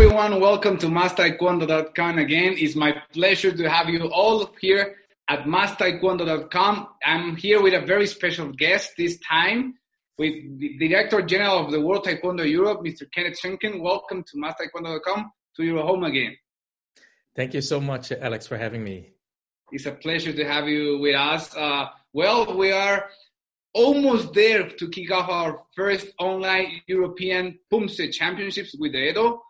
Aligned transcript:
everyone. 0.00 0.40
Welcome 0.40 0.78
to 0.78 0.86
MasTaekwondo.com 0.86 2.18
again. 2.18 2.54
It's 2.56 2.76
my 2.76 3.02
pleasure 3.12 3.50
to 3.50 3.68
have 3.68 3.88
you 3.88 4.04
all 4.12 4.48
here 4.60 4.94
at 5.28 5.40
MasTaekwondo.com. 5.40 6.86
I'm 7.04 7.34
here 7.34 7.60
with 7.60 7.74
a 7.74 7.84
very 7.84 8.06
special 8.06 8.52
guest 8.52 8.92
this 8.96 9.18
time 9.18 9.74
with 10.16 10.34
the 10.60 10.78
Director 10.78 11.20
General 11.22 11.64
of 11.64 11.72
the 11.72 11.80
World 11.80 12.04
Taekwondo 12.04 12.48
Europe, 12.48 12.82
Mr. 12.84 13.10
Kenneth 13.12 13.40
Schenken. 13.42 13.80
Welcome 13.80 14.22
to 14.22 14.36
MasTaekwondo.com 14.36 15.32
to 15.56 15.64
your 15.64 15.82
home 15.82 16.04
again. 16.04 16.36
Thank 17.34 17.54
you 17.54 17.60
so 17.60 17.80
much, 17.80 18.12
Alex, 18.12 18.46
for 18.46 18.56
having 18.56 18.84
me. 18.84 19.14
It's 19.72 19.86
a 19.86 19.92
pleasure 19.92 20.32
to 20.32 20.44
have 20.44 20.68
you 20.68 20.98
with 21.00 21.16
us. 21.16 21.52
Uh, 21.56 21.86
well, 22.12 22.56
we 22.56 22.70
are 22.70 23.06
almost 23.74 24.32
there 24.32 24.68
to 24.68 24.88
kick 24.90 25.10
off 25.10 25.28
our 25.28 25.64
first 25.74 26.06
online 26.20 26.82
European 26.86 27.58
Pumse 27.68 28.12
Championships 28.12 28.76
with 28.78 28.92
Daedo. 28.92 29.40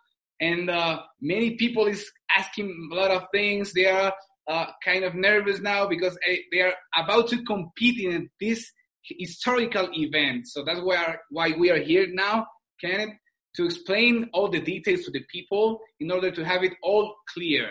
And 0.41 0.71
uh, 0.71 1.03
many 1.21 1.57
people 1.57 1.87
is 1.87 2.11
asking 2.37 2.91
a 2.93 2.95
lot 2.95 3.11
of 3.11 3.25
things. 3.33 3.73
They 3.73 3.87
are 3.87 4.13
uh, 4.49 4.67
kind 4.85 5.05
of 5.05 5.15
nervous 5.15 5.61
now 5.61 5.87
because 5.87 6.17
eh, 6.27 6.37
they 6.53 6.61
are 6.61 6.75
about 6.97 7.29
to 7.29 7.43
compete 7.45 8.01
in 8.01 8.31
this 8.41 8.71
historical 9.03 9.89
event. 9.93 10.47
So 10.47 10.65
that's 10.65 10.81
why, 10.81 11.17
why 11.31 11.53
we 11.59 11.71
are 11.71 11.79
here 11.79 12.07
now, 12.11 12.47
Kenneth, 12.81 13.15
to 13.57 13.65
explain 13.65 14.31
all 14.33 14.49
the 14.49 14.61
details 14.61 15.05
to 15.05 15.11
the 15.11 15.25
people 15.31 15.81
in 16.01 16.11
order 16.11 16.31
to 16.31 16.45
have 16.45 16.63
it 16.63 16.75
all 16.83 17.15
clear. 17.35 17.71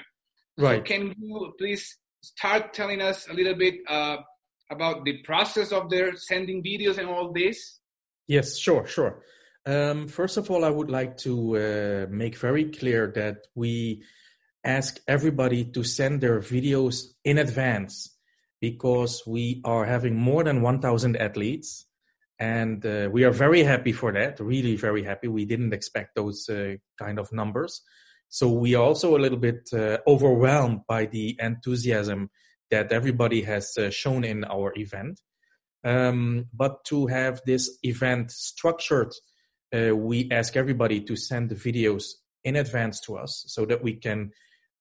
Right. 0.57 0.77
So 0.77 0.81
can 0.83 1.15
you 1.17 1.53
please 1.57 1.97
start 2.21 2.73
telling 2.73 3.01
us 3.01 3.27
a 3.29 3.33
little 3.33 3.55
bit 3.55 3.75
uh, 3.87 4.17
about 4.69 5.05
the 5.05 5.21
process 5.23 5.71
of 5.71 5.89
their 5.89 6.15
sending 6.15 6.63
videos 6.63 6.97
and 6.97 7.07
all 7.07 7.31
this? 7.31 7.79
Yes, 8.27 8.57
sure, 8.57 8.85
sure. 8.85 9.23
Um, 9.67 10.07
first 10.07 10.37
of 10.37 10.49
all, 10.49 10.63
I 10.63 10.69
would 10.69 10.89
like 10.89 11.17
to 11.17 11.57
uh, 11.57 12.05
make 12.09 12.37
very 12.37 12.71
clear 12.71 13.11
that 13.15 13.47
we 13.53 14.01
ask 14.63 14.97
everybody 15.09 15.65
to 15.65 15.83
send 15.83 16.21
their 16.21 16.39
videos 16.39 17.03
in 17.25 17.37
advance 17.37 18.15
because 18.61 19.23
we 19.27 19.61
are 19.65 19.83
having 19.83 20.15
more 20.15 20.45
than 20.45 20.61
1,000 20.61 21.17
athletes. 21.17 21.85
And 22.39 22.85
uh, 22.85 23.09
we 23.11 23.25
are 23.25 23.31
very 23.31 23.63
happy 23.63 23.91
for 23.91 24.13
that, 24.13 24.39
really 24.39 24.77
very 24.77 25.03
happy. 25.03 25.27
We 25.27 25.43
didn't 25.43 25.73
expect 25.73 26.15
those 26.15 26.47
uh, 26.47 26.75
kind 26.97 27.19
of 27.19 27.33
numbers. 27.33 27.81
So 28.29 28.49
we 28.49 28.73
are 28.73 28.83
also 28.83 29.17
a 29.17 29.19
little 29.19 29.37
bit 29.37 29.67
uh, 29.73 29.97
overwhelmed 30.07 30.81
by 30.87 31.07
the 31.07 31.35
enthusiasm 31.39 32.29
that 32.71 32.93
everybody 32.93 33.41
has 33.41 33.77
uh, 33.77 33.89
shown 33.89 34.23
in 34.23 34.45
our 34.45 34.73
event. 34.77 35.19
Um, 35.83 36.45
but 36.53 36.85
to 36.85 37.07
have 37.07 37.41
this 37.45 37.77
event 37.83 38.31
structured, 38.31 39.13
uh, 39.75 39.95
we 39.95 40.29
ask 40.31 40.55
everybody 40.55 41.01
to 41.01 41.15
send 41.15 41.49
the 41.49 41.55
videos 41.55 42.13
in 42.43 42.55
advance 42.55 42.99
to 43.01 43.17
us 43.17 43.43
so 43.47 43.65
that 43.65 43.83
we 43.83 43.93
can 43.95 44.31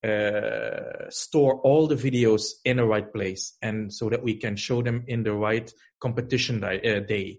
uh, 0.04 1.08
store 1.10 1.60
all 1.62 1.86
the 1.86 1.96
videos 1.96 2.52
in 2.64 2.76
the 2.76 2.84
right 2.84 3.12
place 3.12 3.54
and 3.62 3.92
so 3.92 4.08
that 4.08 4.22
we 4.22 4.36
can 4.36 4.54
show 4.54 4.82
them 4.82 5.04
in 5.08 5.22
the 5.22 5.32
right 5.32 5.72
competition 6.00 6.60
di- 6.60 6.80
uh, 6.80 7.00
day. 7.00 7.38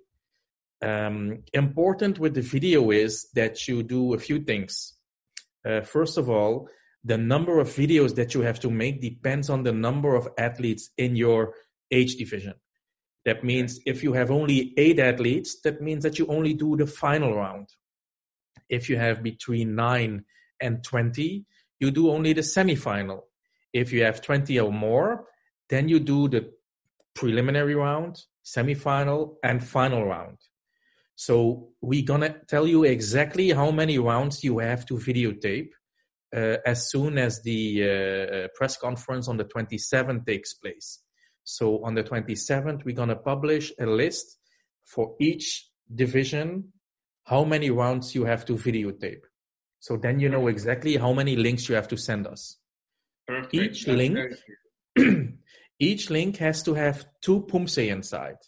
Um, 0.82 1.44
important 1.54 2.20
with 2.20 2.34
the 2.36 2.42
video 2.42 2.92
is 2.92 3.30
that 3.34 3.68
you 3.68 3.84
do 3.84 4.14
a 4.14 4.20
few 4.20 4.42
things. 4.42 4.94
Uh, 5.66 5.82
first 5.82 6.18
of 6.18 6.30
all, 6.30 6.68
the 7.04 7.18
number 7.18 7.60
of 7.60 7.70
videos 7.70 8.16
that 8.16 8.34
you 8.34 8.42
have 8.42 8.60
to 8.60 8.70
make 8.70 9.02
depends 9.02 9.50
on 9.50 9.64
the 9.64 9.72
number 9.72 10.16
of 10.16 10.28
athletes 10.38 10.90
in 10.98 11.16
your 11.16 11.54
age 11.90 12.16
division. 12.18 12.56
That 13.28 13.44
means 13.44 13.82
if 13.86 14.04
you 14.04 14.14
have 14.14 14.32
only 14.32 14.74
eight 14.78 15.00
athletes, 15.00 15.60
that 15.66 15.82
means 15.82 16.04
that 16.04 16.18
you 16.18 16.28
only 16.28 16.54
do 16.54 16.78
the 16.78 16.88
final 16.88 17.36
round. 17.36 17.68
If 18.70 18.90
you 18.90 18.96
have 18.96 19.22
between 19.22 19.76
nine 19.76 20.24
and 20.62 20.82
20, 20.82 21.46
you 21.82 21.92
do 21.92 22.10
only 22.10 22.32
the 22.32 22.40
semifinal. 22.40 23.24
If 23.74 23.92
you 23.92 24.06
have 24.06 24.22
20 24.22 24.58
or 24.62 24.72
more, 24.72 25.26
then 25.68 25.90
you 25.90 26.00
do 26.00 26.30
the 26.30 26.54
preliminary 27.16 27.76
round, 27.76 28.18
semifinal, 28.46 29.36
and 29.44 29.62
final 29.62 30.06
round. 30.06 30.38
So 31.16 31.72
we're 31.82 32.06
gonna 32.06 32.34
tell 32.48 32.66
you 32.66 32.86
exactly 32.86 33.50
how 33.50 33.72
many 33.72 33.98
rounds 33.98 34.42
you 34.42 34.60
have 34.60 34.86
to 34.86 34.94
videotape 34.94 35.72
uh, 36.34 36.60
as 36.66 36.90
soon 36.90 37.18
as 37.18 37.42
the 37.42 37.66
uh, 37.84 38.48
press 38.56 38.78
conference 38.78 39.28
on 39.28 39.36
the 39.36 39.44
27th 39.44 40.26
takes 40.26 40.54
place. 40.54 41.02
So 41.50 41.82
on 41.86 41.96
the 41.96 42.04
27th, 42.04 42.84
we're 42.84 42.94
gonna 42.94 43.16
publish 43.16 43.72
a 43.80 43.86
list 43.86 44.38
for 44.84 45.16
each 45.18 45.70
division, 45.96 46.74
how 47.24 47.46
many 47.46 47.70
rounds 47.70 48.14
you 48.14 48.26
have 48.26 48.44
to 48.48 48.54
videotape. 48.56 49.22
So 49.80 49.96
then 49.96 50.20
you 50.20 50.28
know 50.28 50.48
exactly 50.48 50.98
how 50.98 51.14
many 51.14 51.38
links 51.38 51.70
you 51.70 51.76
have 51.76 51.88
to 51.88 51.96
send 51.96 52.28
us. 52.28 52.58
Perfect. 53.26 53.54
Each 53.54 53.86
That's 53.86 53.98
link, 53.98 54.20
each 55.80 56.10
link 56.10 56.36
has 56.36 56.64
to 56.64 56.74
have 56.74 57.06
two 57.22 57.44
pumse 57.44 57.78
inside. 57.78 58.40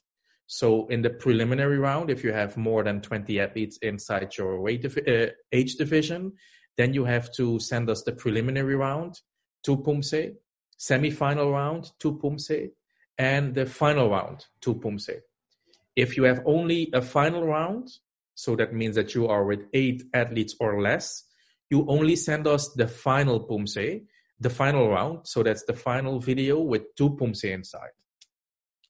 So 0.47 0.85
in 0.88 1.01
the 1.01 1.09
preliminary 1.09 1.79
round, 1.79 2.09
if 2.09 2.21
you 2.21 2.33
have 2.33 2.57
more 2.57 2.83
than 2.83 2.99
20 2.99 3.39
athletes 3.39 3.77
inside 3.81 4.35
your 4.38 4.59
weight 4.59 4.85
uh, 4.85 5.27
age 5.53 5.75
division, 5.75 6.33
then 6.75 6.93
you 6.93 7.05
have 7.05 7.31
to 7.35 7.59
send 7.59 7.89
us 7.89 8.03
the 8.03 8.11
preliminary 8.11 8.75
round, 8.75 9.21
two 9.63 9.77
pumse, 9.77 10.33
semi-final 10.75 11.49
round, 11.49 11.91
two 11.97 12.17
pumse, 12.17 12.71
and 13.19 13.53
the 13.53 13.66
final 13.66 14.09
round, 14.09 14.46
two 14.62 14.75
pumse. 14.75 15.09
If 15.96 16.16
you 16.16 16.24
have 16.24 16.41
only 16.46 16.90
a 16.94 17.02
final 17.02 17.46
round, 17.46 17.90
so 18.34 18.56
that 18.56 18.74
means 18.74 18.96
that 18.96 19.13
you 19.13 19.28
are 19.28 19.44
with 19.44 19.66
eight 19.74 20.03
athletes 20.13 20.56
or 20.59 20.81
less, 20.81 21.25
you 21.69 21.85
only 21.88 22.16
send 22.16 22.47
us 22.47 22.69
the 22.69 22.88
final 22.88 23.41
pumse, 23.41 24.02
the 24.40 24.50
final 24.50 24.90
round. 24.90 25.28
So 25.28 25.44
that's 25.44 25.63
the 25.66 25.74
final 25.74 26.19
video 26.19 26.62
with 26.62 26.96
two 26.96 27.09
pumse 27.12 27.44
inside. 27.44 27.91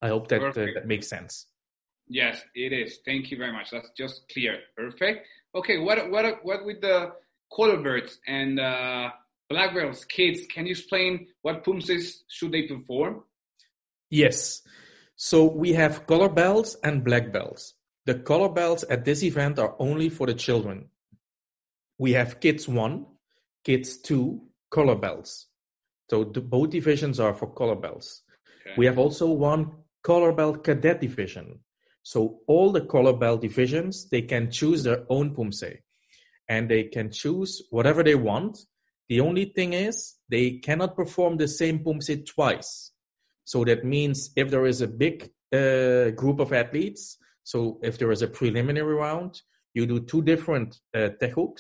I 0.02 0.10
hope 0.10 0.28
that 0.30 0.42
uh, 0.42 0.52
that 0.76 0.86
makes 0.86 1.08
sense. 1.08 1.48
Yes, 2.08 2.42
it 2.54 2.72
is. 2.72 3.00
Thank 3.04 3.32
you 3.32 3.38
very 3.38 3.52
much. 3.52 3.72
That's 3.72 3.90
just 3.98 4.30
clear. 4.32 4.60
Perfect. 4.78 5.28
Okay, 5.56 5.80
what 5.80 6.10
what 6.12 6.46
what 6.46 6.66
with 6.66 6.82
the 6.82 7.12
color 7.52 7.82
belts 7.82 8.20
and 8.28 8.60
uh, 8.60 9.10
black 9.50 9.74
belts 9.74 10.06
kids? 10.06 10.42
Can 10.54 10.68
you 10.68 10.72
explain 10.72 11.28
what 11.42 11.66
pumses 11.66 12.24
should 12.30 12.52
they 12.52 12.64
perform? 12.64 13.24
Yes. 14.10 14.62
So 15.16 15.46
we 15.46 15.74
have 15.74 16.08
color 16.08 16.30
belts 16.30 16.78
and 16.84 17.04
black 17.04 17.32
belts. 17.32 17.76
The 18.06 18.16
color 18.16 18.50
belts 18.50 18.86
at 18.90 19.06
this 19.06 19.24
event 19.24 19.60
are 19.60 19.76
only 19.80 20.10
for 20.10 20.26
the 20.26 20.34
children. 20.34 20.90
We 21.98 22.14
have 22.14 22.40
kids 22.40 22.68
one, 22.68 23.06
kids 23.64 23.98
two, 23.98 24.42
color 24.72 24.96
belts. 24.96 25.48
So 26.10 26.24
the, 26.24 26.42
both 26.42 26.72
divisions 26.72 27.20
are 27.20 27.34
for 27.34 27.48
color 27.48 27.76
belts. 27.76 28.24
Okay. 28.62 28.76
We 28.78 28.86
have 28.86 28.98
also 28.98 29.28
one 29.28 29.72
color 30.02 30.32
belt 30.32 30.64
cadet 30.64 31.02
division. 31.02 31.60
So 32.02 32.40
all 32.48 32.72
the 32.72 32.82
color 32.82 33.14
belt 33.14 33.42
divisions, 33.42 34.10
they 34.10 34.22
can 34.24 34.50
choose 34.50 34.84
their 34.84 35.04
own 35.10 35.36
pumse 35.36 35.82
and 36.48 36.70
they 36.70 36.86
can 36.86 37.12
choose 37.12 37.62
whatever 37.70 38.02
they 38.02 38.16
want. 38.16 38.58
The 39.08 39.20
only 39.20 39.46
thing 39.46 39.74
is 39.74 40.16
they 40.30 40.54
cannot 40.60 40.96
perform 40.96 41.38
the 41.38 41.48
same 41.48 41.80
pumse 41.84 42.26
twice. 42.26 42.92
So 43.52 43.66
that 43.66 43.84
means 43.84 44.30
if 44.36 44.52
there 44.52 44.68
is 44.68 44.82
a 44.82 44.88
big 44.88 45.32
uh, 45.52 46.12
group 46.12 46.40
of 46.40 46.54
athletes, 46.54 47.18
so 47.44 47.80
if 47.82 47.98
there 47.98 48.12
is 48.12 48.22
a 48.22 48.28
preliminary 48.28 48.94
round, 48.94 49.42
you 49.74 49.88
do 49.88 50.00
two 50.02 50.22
different 50.22 50.78
uh, 50.94 51.10
Taeguk. 51.20 51.58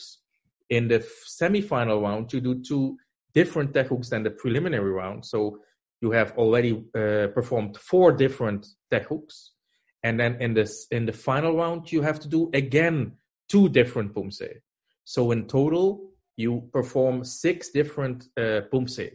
In 0.69 0.87
the 0.87 0.99
f- 0.99 1.25
semifinal 1.41 2.03
round, 2.03 2.31
you 2.31 2.41
do 2.41 2.61
two 2.61 2.95
different 3.33 3.73
Taeguk 3.73 4.07
than 4.07 4.21
the 4.21 4.29
preliminary 4.29 4.91
round. 4.91 5.25
So 5.25 5.61
you 5.99 6.11
have 6.11 6.37
already 6.37 6.73
uh, 6.73 7.29
performed 7.33 7.75
four 7.77 8.11
different 8.11 8.67
Taeguk. 8.91 9.27
And 10.03 10.19
then 10.19 10.39
in 10.39 10.53
this 10.53 10.85
in 10.91 11.07
the 11.07 11.17
final 11.29 11.55
round, 11.55 11.91
you 11.91 12.03
have 12.03 12.19
to 12.19 12.27
do 12.27 12.51
again 12.53 13.13
two 13.47 13.67
different 13.67 14.13
pumse. 14.13 14.47
So 15.05 15.31
in 15.31 15.47
total, 15.47 16.11
you 16.37 16.69
perform 16.71 17.23
six 17.23 17.71
different 17.71 18.27
uh, 18.37 18.61
pumse 18.71 19.09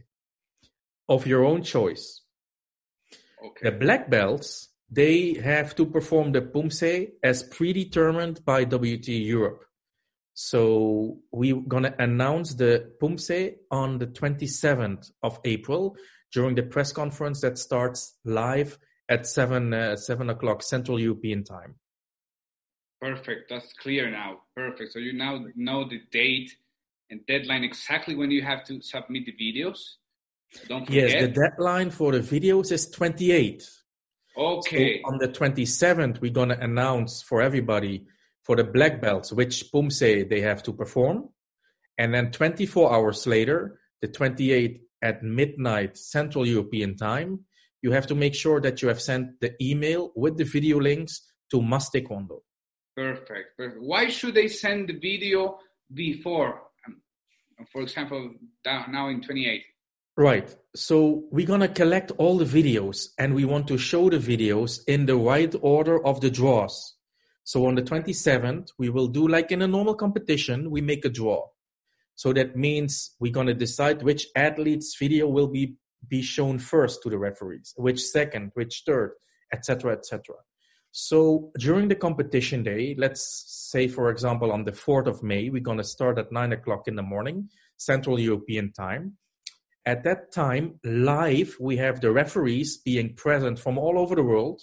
of 1.08 1.24
your 1.24 1.44
own 1.44 1.62
choice. 1.62 2.23
Okay. 3.44 3.70
The 3.70 3.76
black 3.76 4.08
belts, 4.10 4.68
they 4.90 5.34
have 5.34 5.74
to 5.76 5.86
perform 5.86 6.32
the 6.32 6.40
pumse 6.40 7.12
as 7.22 7.42
predetermined 7.42 8.44
by 8.44 8.64
WT 8.64 9.08
Europe. 9.08 9.64
So 10.34 11.18
we're 11.30 11.62
gonna 11.68 11.94
announce 11.98 12.54
the 12.54 12.92
pumse 13.00 13.54
on 13.70 13.98
the 13.98 14.06
27th 14.06 15.10
of 15.22 15.38
April 15.44 15.96
during 16.32 16.56
the 16.56 16.64
press 16.64 16.92
conference 16.92 17.40
that 17.42 17.58
starts 17.58 18.18
live 18.24 18.78
at 19.08 19.26
seven 19.26 19.72
uh, 19.72 19.96
seven 19.96 20.30
o'clock 20.30 20.62
Central 20.62 20.98
European 20.98 21.44
time. 21.44 21.76
Perfect. 23.00 23.50
That's 23.50 23.72
clear 23.74 24.10
now. 24.10 24.40
Perfect. 24.56 24.92
So 24.92 24.98
you 24.98 25.12
now 25.12 25.44
know 25.54 25.88
the 25.88 26.00
date 26.10 26.50
and 27.10 27.20
deadline 27.26 27.62
exactly 27.62 28.14
when 28.14 28.30
you 28.30 28.42
have 28.42 28.64
to 28.64 28.80
submit 28.80 29.26
the 29.26 29.32
videos. 29.32 29.78
Don't 30.68 30.86
forget. 30.86 31.10
Yes, 31.10 31.22
the 31.22 31.28
deadline 31.28 31.90
for 31.90 32.12
the 32.12 32.20
videos 32.20 32.72
is 32.72 32.90
28. 32.90 33.68
okay. 34.36 35.00
So 35.02 35.12
on 35.12 35.18
the 35.18 35.28
27th, 35.28 36.20
we're 36.20 36.32
gonna 36.32 36.58
announce 36.60 37.22
for 37.22 37.42
everybody 37.42 38.06
for 38.42 38.56
the 38.56 38.64
black 38.64 39.00
belts 39.00 39.32
which 39.32 39.70
pumse 39.72 40.00
they 40.00 40.40
have 40.40 40.62
to 40.62 40.72
perform, 40.72 41.30
And 41.98 42.12
then 42.12 42.30
24 42.32 42.92
hours 42.92 43.26
later, 43.26 43.80
the 44.02 44.08
28th 44.08 44.80
at 45.02 45.22
midnight 45.22 45.96
Central 45.96 46.46
European 46.46 46.96
time, 46.96 47.44
you 47.82 47.92
have 47.92 48.06
to 48.08 48.14
make 48.14 48.34
sure 48.34 48.60
that 48.60 48.82
you 48.82 48.88
have 48.88 49.00
sent 49.00 49.40
the 49.40 49.54
email 49.62 50.12
with 50.16 50.36
the 50.36 50.44
video 50.44 50.80
links 50.80 51.22
to 51.50 51.62
Mas 51.62 51.90
Taekwondo. 51.90 52.40
Perfect. 52.96 53.56
Perfect. 53.56 53.82
Why 53.82 54.08
should 54.08 54.34
they 54.34 54.48
send 54.48 54.88
the 54.88 54.98
video 54.98 55.58
before? 55.92 56.62
Um, 56.86 57.66
for 57.70 57.82
example, 57.82 58.32
now 58.64 59.08
in 59.08 59.20
28. 59.20 59.62
Right. 60.16 60.54
So 60.76 61.24
we're 61.30 61.46
going 61.46 61.60
to 61.60 61.68
collect 61.68 62.12
all 62.18 62.38
the 62.38 62.44
videos 62.44 63.08
and 63.18 63.34
we 63.34 63.44
want 63.44 63.66
to 63.68 63.78
show 63.78 64.10
the 64.10 64.18
videos 64.18 64.80
in 64.86 65.06
the 65.06 65.16
right 65.16 65.52
order 65.60 66.04
of 66.04 66.20
the 66.20 66.30
draws. 66.30 66.94
So 67.42 67.66
on 67.66 67.74
the 67.74 67.82
27th, 67.82 68.70
we 68.78 68.90
will 68.90 69.08
do 69.08 69.26
like 69.26 69.50
in 69.50 69.62
a 69.62 69.66
normal 69.66 69.94
competition, 69.94 70.70
we 70.70 70.80
make 70.80 71.04
a 71.04 71.08
draw. 71.08 71.46
So 72.14 72.32
that 72.32 72.56
means 72.56 73.16
we're 73.18 73.32
going 73.32 73.48
to 73.48 73.54
decide 73.54 74.02
which 74.02 74.28
athlete's 74.36 74.96
video 74.96 75.26
will 75.26 75.48
be, 75.48 75.74
be 76.08 76.22
shown 76.22 76.60
first 76.60 77.02
to 77.02 77.10
the 77.10 77.18
referees, 77.18 77.74
which 77.76 78.00
second, 78.00 78.52
which 78.54 78.84
third, 78.86 79.12
etc., 79.52 79.92
etc. 79.92 80.36
So 80.92 81.50
during 81.58 81.88
the 81.88 81.96
competition 81.96 82.62
day, 82.62 82.94
let's 82.96 83.44
say, 83.48 83.88
for 83.88 84.10
example, 84.10 84.52
on 84.52 84.64
the 84.64 84.70
4th 84.70 85.08
of 85.08 85.24
May, 85.24 85.50
we're 85.50 85.60
going 85.60 85.78
to 85.78 85.84
start 85.84 86.18
at 86.18 86.30
9 86.30 86.52
o'clock 86.52 86.86
in 86.86 86.94
the 86.94 87.02
morning, 87.02 87.48
Central 87.76 88.20
European 88.20 88.72
time. 88.72 89.16
At 89.86 90.04
that 90.04 90.32
time, 90.32 90.80
live, 90.82 91.56
we 91.60 91.76
have 91.76 92.00
the 92.00 92.10
referees 92.10 92.78
being 92.78 93.14
present 93.14 93.58
from 93.58 93.76
all 93.76 93.98
over 93.98 94.14
the 94.14 94.22
world. 94.22 94.62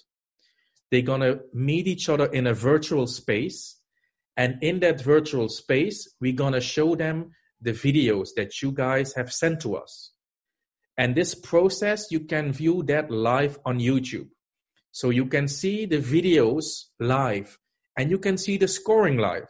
They're 0.90 1.04
going 1.04 1.22
to 1.22 1.42
meet 1.54 1.88
each 1.88 2.10
other 2.10 2.26
in 2.26 2.48
a 2.48 2.54
virtual 2.54 3.06
space. 3.06 3.78
And 4.36 4.58
in 4.62 4.80
that 4.80 5.02
virtual 5.02 5.48
space, 5.48 6.12
we're 6.20 6.34
going 6.34 6.54
to 6.54 6.62
show 6.62 6.96
them 6.96 7.32
the 7.62 7.72
videos 7.72 8.30
that 8.36 8.62
you 8.62 8.72
guys 8.72 9.14
have 9.14 9.32
sent 9.32 9.62
to 9.62 9.76
us. 9.76 10.12
And 10.98 11.16
this 11.16 11.36
process, 11.36 12.12
you 12.12 12.22
can 12.22 12.52
view 12.52 12.84
that 12.84 13.12
live 13.12 13.60
on 13.64 13.80
YouTube. 13.80 14.30
So 14.92 15.10
you 15.12 15.28
can 15.28 15.48
see 15.48 15.86
the 15.86 16.00
videos 16.00 16.86
live 17.00 17.58
and 17.98 18.10
you 18.10 18.18
can 18.18 18.38
see 18.38 18.58
the 18.58 18.68
scoring 18.68 19.18
live. 19.18 19.48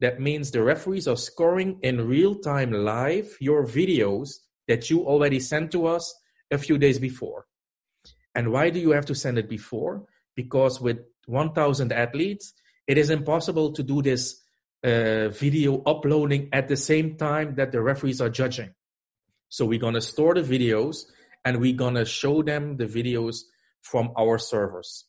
That 0.00 0.20
means 0.20 0.50
the 0.50 0.62
referees 0.62 1.06
are 1.08 1.16
scoring 1.16 1.78
in 1.82 2.08
real 2.08 2.36
time 2.36 2.72
live 2.72 3.36
your 3.40 3.66
videos 3.66 4.36
that 4.70 4.88
you 4.88 5.04
already 5.04 5.40
sent 5.40 5.72
to 5.72 5.86
us 5.86 6.14
a 6.50 6.56
few 6.56 6.78
days 6.78 6.98
before. 6.98 7.46
And 8.36 8.52
why 8.52 8.70
do 8.70 8.78
you 8.78 8.92
have 8.92 9.06
to 9.06 9.16
send 9.16 9.36
it 9.36 9.48
before? 9.48 10.04
Because 10.36 10.80
with 10.80 10.98
1000 11.26 11.92
athletes, 11.92 12.54
it 12.86 12.96
is 12.96 13.10
impossible 13.10 13.72
to 13.72 13.82
do 13.82 14.00
this 14.00 14.40
uh, 14.84 15.28
video 15.28 15.82
uploading 15.82 16.48
at 16.52 16.68
the 16.68 16.76
same 16.76 17.16
time 17.16 17.56
that 17.56 17.72
the 17.72 17.82
referees 17.82 18.20
are 18.20 18.30
judging. 18.30 18.70
So 19.48 19.66
we're 19.66 19.80
going 19.80 19.94
to 19.94 20.00
store 20.00 20.34
the 20.34 20.42
videos 20.42 21.06
and 21.44 21.60
we're 21.60 21.76
going 21.76 21.96
to 21.96 22.04
show 22.04 22.42
them 22.42 22.76
the 22.76 22.86
videos 22.86 23.42
from 23.82 24.12
our 24.16 24.38
servers. 24.38 25.04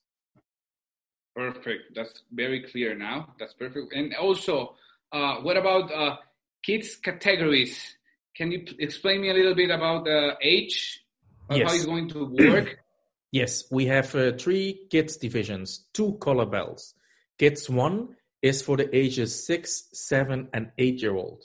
Perfect. 1.35 1.93
That's 1.93 2.23
very 2.31 2.63
clear 2.63 2.95
now. 2.95 3.35
That's 3.39 3.53
perfect. 3.53 3.93
And 3.93 4.15
also, 4.15 4.75
uh, 5.11 5.35
what 5.37 5.55
about 5.55 5.91
uh, 5.93 6.15
kids 6.63 6.95
categories? 6.95 7.95
Can 8.35 8.51
you 8.51 8.65
explain 8.79 9.21
me 9.21 9.29
a 9.29 9.33
little 9.33 9.55
bit 9.55 9.69
about 9.69 10.05
the 10.05 10.35
age 10.41 11.03
of 11.49 11.57
yes. 11.57 11.69
how 11.69 11.75
it's 11.75 11.85
going 11.85 12.09
to 12.09 12.25
work? 12.25 12.79
yes, 13.31 13.65
we 13.71 13.85
have 13.87 14.13
uh, 14.15 14.31
three 14.37 14.87
kids 14.89 15.17
divisions, 15.17 15.87
two 15.93 16.13
color 16.19 16.45
belts. 16.45 16.93
Kids 17.37 17.69
one 17.69 18.15
is 18.41 18.61
for 18.61 18.77
the 18.77 18.95
ages 18.95 19.45
six, 19.45 19.89
seven, 19.93 20.47
and 20.53 20.71
eight 20.77 21.01
year 21.01 21.15
old. 21.15 21.43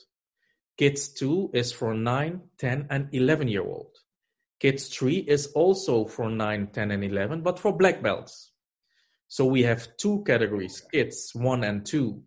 Kids 0.78 1.08
two 1.08 1.50
is 1.52 1.72
for 1.72 1.94
nine, 1.94 2.40
ten, 2.58 2.86
and 2.90 3.08
11 3.12 3.48
year 3.48 3.62
old. 3.62 3.96
Kids 4.58 4.88
3 4.88 5.18
is 5.18 5.48
also 5.48 6.06
for 6.06 6.30
nine, 6.30 6.68
ten, 6.68 6.90
and 6.90 7.04
11, 7.04 7.42
but 7.42 7.58
for 7.58 7.76
black 7.76 8.02
belts. 8.02 8.52
So 9.28 9.44
we 9.44 9.62
have 9.64 9.96
two 9.98 10.24
categories, 10.26 10.82
kids 10.92 11.32
1 11.34 11.64
and 11.64 11.84
2, 11.84 12.22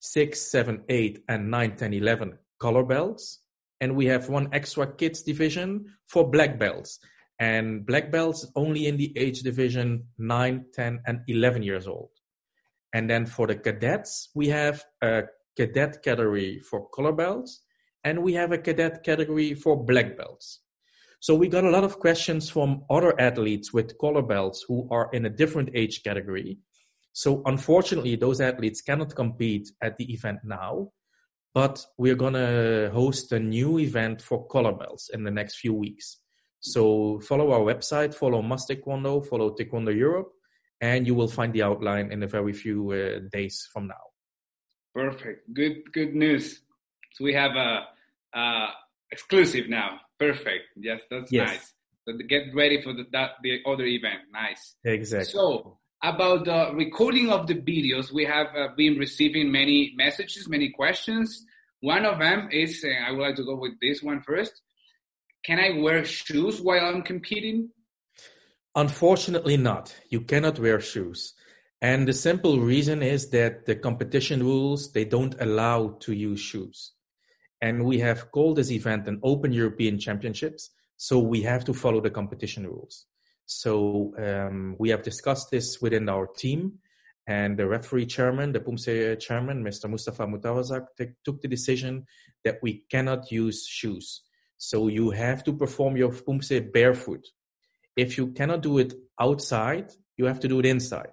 6, 0.00 0.40
7, 0.40 0.82
8, 0.88 1.24
and 1.28 1.50
nine, 1.50 1.76
ten, 1.76 1.92
eleven 1.92 2.38
color 2.58 2.82
belts. 2.82 3.40
And 3.80 3.94
we 3.94 4.06
have 4.06 4.28
one 4.28 4.48
extra 4.52 4.92
kids 4.92 5.22
division 5.22 5.86
for 6.06 6.28
black 6.30 6.58
belts. 6.58 6.98
And 7.38 7.86
black 7.86 8.10
belts 8.10 8.50
only 8.56 8.86
in 8.86 8.96
the 8.96 9.16
age 9.16 9.42
division 9.42 10.08
9, 10.18 10.64
10, 10.74 11.00
and 11.06 11.20
11 11.28 11.62
years 11.62 11.86
old. 11.86 12.10
And 12.92 13.08
then 13.08 13.26
for 13.26 13.46
the 13.46 13.54
cadets, 13.54 14.30
we 14.34 14.48
have 14.48 14.84
a 15.02 15.24
cadet 15.56 16.02
category 16.02 16.60
for 16.60 16.88
color 16.88 17.12
belts, 17.12 17.62
and 18.04 18.22
we 18.22 18.32
have 18.34 18.52
a 18.52 18.58
cadet 18.58 19.04
category 19.04 19.54
for 19.54 19.84
black 19.84 20.16
belts. 20.16 20.60
So 21.20 21.34
we 21.34 21.48
got 21.48 21.64
a 21.64 21.70
lot 21.70 21.84
of 21.84 21.98
questions 21.98 22.48
from 22.48 22.84
other 22.88 23.20
athletes 23.20 23.72
with 23.72 23.98
color 23.98 24.22
belts 24.22 24.64
who 24.66 24.88
are 24.90 25.10
in 25.12 25.26
a 25.26 25.30
different 25.30 25.70
age 25.74 26.02
category. 26.04 26.58
So 27.12 27.42
unfortunately, 27.44 28.14
those 28.14 28.40
athletes 28.40 28.80
cannot 28.80 29.16
compete 29.16 29.68
at 29.82 29.96
the 29.98 30.12
event 30.12 30.38
now, 30.44 30.92
but 31.54 31.84
we're 31.96 32.14
gonna 32.14 32.90
host 32.90 33.32
a 33.32 33.38
new 33.38 33.78
event 33.78 34.22
for 34.22 34.46
color 34.46 34.72
belts 34.72 35.10
in 35.12 35.24
the 35.24 35.30
next 35.30 35.56
few 35.56 35.74
weeks. 35.74 36.18
So 36.60 37.20
follow 37.20 37.52
our 37.52 37.60
website, 37.60 38.14
follow 38.14 38.42
Mas 38.42 38.66
Taekwondo, 38.66 39.24
follow 39.24 39.54
Taekwondo 39.54 39.96
Europe, 39.96 40.32
and 40.80 41.06
you 41.06 41.14
will 41.14 41.28
find 41.28 41.52
the 41.52 41.62
outline 41.62 42.12
in 42.12 42.22
a 42.22 42.26
very 42.26 42.52
few 42.52 42.92
uh, 42.92 43.20
days 43.32 43.68
from 43.72 43.86
now. 43.86 43.94
Perfect. 44.94 45.52
Good, 45.54 45.92
good 45.92 46.14
news. 46.14 46.60
So 47.12 47.24
we 47.24 47.34
have 47.34 47.52
a, 47.52 47.84
a 48.34 48.68
exclusive 49.10 49.68
now. 49.68 50.00
Perfect. 50.18 50.64
Yes, 50.76 51.02
that's 51.10 51.30
yes. 51.30 51.48
nice. 51.48 51.74
So 52.04 52.14
get 52.28 52.54
ready 52.54 52.82
for 52.82 52.92
the 52.92 53.04
that 53.12 53.32
the 53.42 53.60
other 53.66 53.84
event. 53.84 54.22
Nice. 54.32 54.76
Exactly. 54.84 55.32
So 55.32 55.77
about 56.02 56.44
the 56.44 56.70
recording 56.74 57.30
of 57.30 57.46
the 57.46 57.54
videos, 57.54 58.12
we 58.12 58.24
have 58.24 58.48
uh, 58.56 58.68
been 58.76 58.96
receiving 58.98 59.50
many 59.50 59.94
messages, 59.96 60.48
many 60.48 60.70
questions. 60.70 61.44
One 61.80 62.04
of 62.04 62.18
them 62.18 62.48
is, 62.52 62.84
uh, 62.84 63.08
I 63.08 63.12
would 63.12 63.20
like 63.20 63.36
to 63.36 63.44
go 63.44 63.56
with 63.56 63.72
this 63.80 64.02
one 64.02 64.22
first. 64.22 64.62
Can 65.44 65.58
I 65.58 65.80
wear 65.80 66.04
shoes 66.04 66.60
while 66.60 66.84
I'm 66.84 67.02
competing? 67.02 67.70
Unfortunately, 68.74 69.56
not. 69.56 69.94
You 70.08 70.20
cannot 70.20 70.58
wear 70.58 70.80
shoes. 70.80 71.34
And 71.80 72.06
the 72.06 72.12
simple 72.12 72.58
reason 72.60 73.02
is 73.02 73.30
that 73.30 73.66
the 73.66 73.76
competition 73.76 74.42
rules, 74.42 74.92
they 74.92 75.04
don't 75.04 75.34
allow 75.40 75.96
to 76.00 76.12
use 76.12 76.40
shoes 76.40 76.92
and 77.60 77.84
we 77.84 77.98
have 77.98 78.30
called 78.30 78.56
this 78.56 78.70
event 78.70 79.08
an 79.08 79.20
Open 79.22 79.52
European 79.52 79.98
Championships. 79.98 80.70
So 80.96 81.18
we 81.18 81.42
have 81.42 81.64
to 81.66 81.74
follow 81.74 82.00
the 82.00 82.10
competition 82.10 82.66
rules. 82.66 83.06
So 83.48 84.12
um, 84.18 84.76
we 84.78 84.90
have 84.90 85.02
discussed 85.02 85.50
this 85.50 85.80
within 85.80 86.06
our 86.10 86.26
team, 86.26 86.80
and 87.26 87.58
the 87.58 87.66
referee 87.66 88.04
chairman, 88.04 88.52
the 88.52 88.60
PUMSE 88.60 89.18
chairman, 89.20 89.64
Mr. 89.64 89.88
Mustafa 89.88 90.26
Mutawazak, 90.26 90.88
t- 90.98 91.14
took 91.24 91.40
the 91.40 91.48
decision 91.48 92.04
that 92.44 92.58
we 92.62 92.84
cannot 92.90 93.32
use 93.32 93.66
shoes. 93.66 94.20
So 94.58 94.88
you 94.88 95.10
have 95.12 95.44
to 95.44 95.54
perform 95.54 95.96
your 95.96 96.10
PUMSE 96.10 96.70
barefoot. 96.72 97.26
If 97.96 98.18
you 98.18 98.32
cannot 98.32 98.60
do 98.60 98.76
it 98.78 98.92
outside, 99.18 99.92
you 100.18 100.26
have 100.26 100.40
to 100.40 100.48
do 100.48 100.58
it 100.60 100.66
inside. 100.66 101.12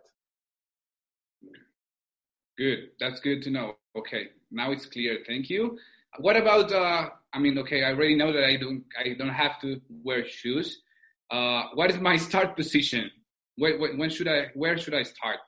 Good. 2.58 2.90
That's 3.00 3.22
good 3.22 3.44
to 3.44 3.50
know. 3.50 3.76
Okay. 3.98 4.28
Now 4.52 4.72
it's 4.72 4.86
clear. 4.86 5.20
Thank 5.26 5.50
you. 5.50 5.78
What 6.20 6.36
about? 6.36 6.72
Uh, 6.72 7.10
I 7.34 7.40
mean, 7.40 7.58
okay, 7.60 7.84
I 7.84 7.92
already 7.94 8.16
know 8.16 8.34
that 8.34 8.44
I 8.44 8.58
don't. 8.58 8.84
I 9.00 9.14
don't 9.18 9.30
have 9.30 9.60
to 9.62 9.82
wear 9.90 10.26
shoes. 10.28 10.82
Uh, 11.30 11.64
what 11.74 11.90
is 11.90 12.00
my 12.00 12.18
start 12.18 12.56
position? 12.56 13.10
When, 13.58 13.98
when 13.98 14.10
should 14.10 14.28
I? 14.28 14.48
Where 14.54 14.78
should 14.78 14.94
I 14.94 15.04
start? 15.04 15.40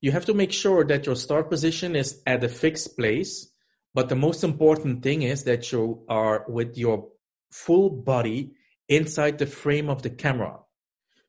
You 0.00 0.12
have 0.12 0.26
to 0.26 0.34
make 0.34 0.52
sure 0.52 0.84
that 0.84 1.06
your 1.06 1.16
start 1.16 1.50
position 1.50 1.96
is 1.96 2.22
at 2.26 2.44
a 2.44 2.48
fixed 2.48 2.96
place. 2.96 3.50
But 3.94 4.08
the 4.08 4.14
most 4.14 4.44
important 4.44 5.02
thing 5.02 5.22
is 5.22 5.44
that 5.44 5.72
you 5.72 6.04
are 6.08 6.44
with 6.48 6.76
your 6.76 7.08
full 7.50 7.90
body 7.90 8.52
inside 8.88 9.38
the 9.38 9.46
frame 9.46 9.88
of 9.88 10.02
the 10.02 10.10
camera. 10.10 10.58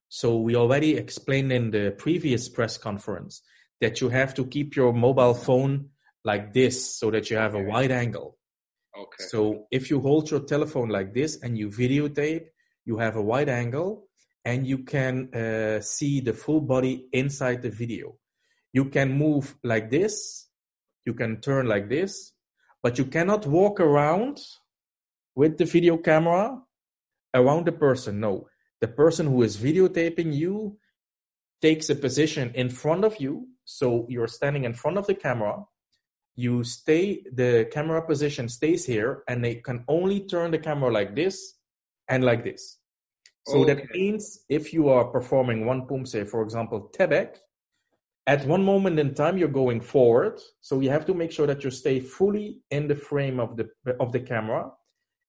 So 0.09 0.37
we 0.37 0.55
already 0.55 0.97
explained 0.97 1.51
in 1.51 1.71
the 1.71 1.95
previous 1.97 2.49
press 2.49 2.77
conference 2.77 3.41
that 3.81 4.01
you 4.01 4.09
have 4.09 4.33
to 4.35 4.45
keep 4.45 4.75
your 4.75 4.93
mobile 4.93 5.33
phone 5.33 5.89
like 6.23 6.53
this 6.53 6.97
so 6.99 7.11
that 7.11 7.29
you 7.29 7.37
have 7.37 7.55
a 7.55 7.63
wide 7.63 7.91
angle. 7.91 8.37
Okay. 8.97 9.23
So 9.29 9.67
if 9.71 9.89
you 9.89 10.01
hold 10.01 10.29
your 10.29 10.41
telephone 10.41 10.89
like 10.89 11.13
this 11.13 11.41
and 11.41 11.57
you 11.57 11.69
videotape, 11.69 12.47
you 12.89 12.97
have 12.97 13.15
a 13.15 13.21
wide 13.31 13.49
angle 13.49 14.07
and 14.43 14.65
you 14.65 14.79
can 14.79 15.13
uh, 15.33 15.79
see 15.79 16.21
the 16.21 16.33
full 16.33 16.61
body 16.61 17.07
inside 17.13 17.61
the 17.61 17.69
video. 17.69 18.15
You 18.73 18.85
can 18.85 19.09
move 19.25 19.55
like 19.63 19.91
this, 19.91 20.47
you 21.05 21.13
can 21.13 21.39
turn 21.39 21.67
like 21.67 21.87
this, 21.87 22.33
but 22.81 22.97
you 22.97 23.05
cannot 23.05 23.45
walk 23.45 23.79
around 23.79 24.39
with 25.35 25.59
the 25.59 25.65
video 25.65 25.97
camera 25.97 26.43
around 27.33 27.67
the 27.67 27.77
person. 27.85 28.19
No, 28.19 28.47
the 28.81 28.87
person 28.87 29.27
who 29.27 29.43
is 29.43 29.57
videotaping 29.57 30.33
you 30.33 30.77
takes 31.61 31.89
a 31.89 31.95
position 31.95 32.51
in 32.55 32.69
front 32.69 33.03
of 33.03 33.19
you. 33.19 33.49
So 33.65 34.07
you're 34.09 34.33
standing 34.39 34.63
in 34.63 34.73
front 34.73 34.97
of 34.97 35.05
the 35.05 35.13
camera 35.13 35.65
you 36.35 36.63
stay 36.63 37.21
the 37.33 37.67
camera 37.69 38.01
position 38.01 38.47
stays 38.47 38.85
here 38.85 39.23
and 39.27 39.43
they 39.43 39.55
can 39.55 39.83
only 39.89 40.21
turn 40.21 40.51
the 40.51 40.57
camera 40.57 40.89
like 40.89 41.13
this 41.13 41.55
and 42.07 42.23
like 42.23 42.45
this 42.45 42.78
so 43.47 43.61
okay. 43.61 43.73
that 43.73 43.89
means 43.91 44.45
if 44.49 44.73
you 44.73 44.89
are 44.89 45.05
performing 45.05 45.65
one 45.65 45.87
pumse 45.87 46.27
for 46.27 46.41
example 46.43 46.91
Taebaek 46.97 47.37
at 48.27 48.45
one 48.45 48.63
moment 48.63 48.99
in 48.99 49.13
time 49.13 49.37
you're 49.37 49.47
going 49.47 49.81
forward 49.81 50.39
so 50.61 50.79
you 50.79 50.89
have 50.89 51.05
to 51.05 51.13
make 51.13 51.31
sure 51.31 51.47
that 51.47 51.63
you 51.63 51.71
stay 51.71 51.99
fully 51.99 52.59
in 52.71 52.87
the 52.87 52.95
frame 52.95 53.39
of 53.39 53.57
the 53.57 53.69
of 53.99 54.11
the 54.11 54.19
camera 54.19 54.71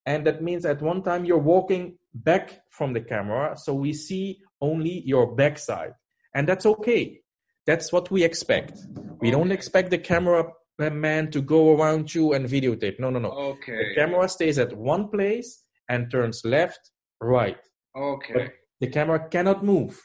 and 0.07 0.26
that 0.26 0.43
means 0.43 0.64
at 0.64 0.83
one 0.83 1.02
time 1.02 1.25
you're 1.25 1.38
walking 1.38 1.97
back 2.14 2.62
from 2.71 2.93
the 2.93 3.00
camera 3.00 3.57
so 3.57 3.73
we 3.73 3.93
see 3.93 4.40
only 4.61 5.02
your 5.07 5.35
backside 5.35 5.93
and 6.35 6.49
that's 6.49 6.67
okay 6.67 7.21
that's 7.67 7.93
what 7.93 8.11
we 8.11 8.23
expect 8.25 8.79
we 9.21 9.31
don't 9.31 9.52
expect 9.52 9.90
the 9.90 9.99
camera 9.99 10.45
man 10.88 11.31
to 11.31 11.43
go 11.43 11.76
around 11.76 12.14
you 12.14 12.33
and 12.33 12.47
videotape. 12.47 12.99
No, 12.99 13.11
no, 13.11 13.19
no. 13.19 13.31
Okay. 13.31 13.90
The 13.90 13.95
camera 13.97 14.26
stays 14.29 14.59
at 14.59 14.75
one 14.75 15.09
place 15.09 15.64
and 15.90 16.11
turns 16.11 16.40
left, 16.45 16.81
right. 17.21 17.59
Okay. 17.97 18.32
But 18.35 18.52
the 18.80 18.87
camera 18.88 19.28
cannot 19.28 19.64
move. 19.64 20.00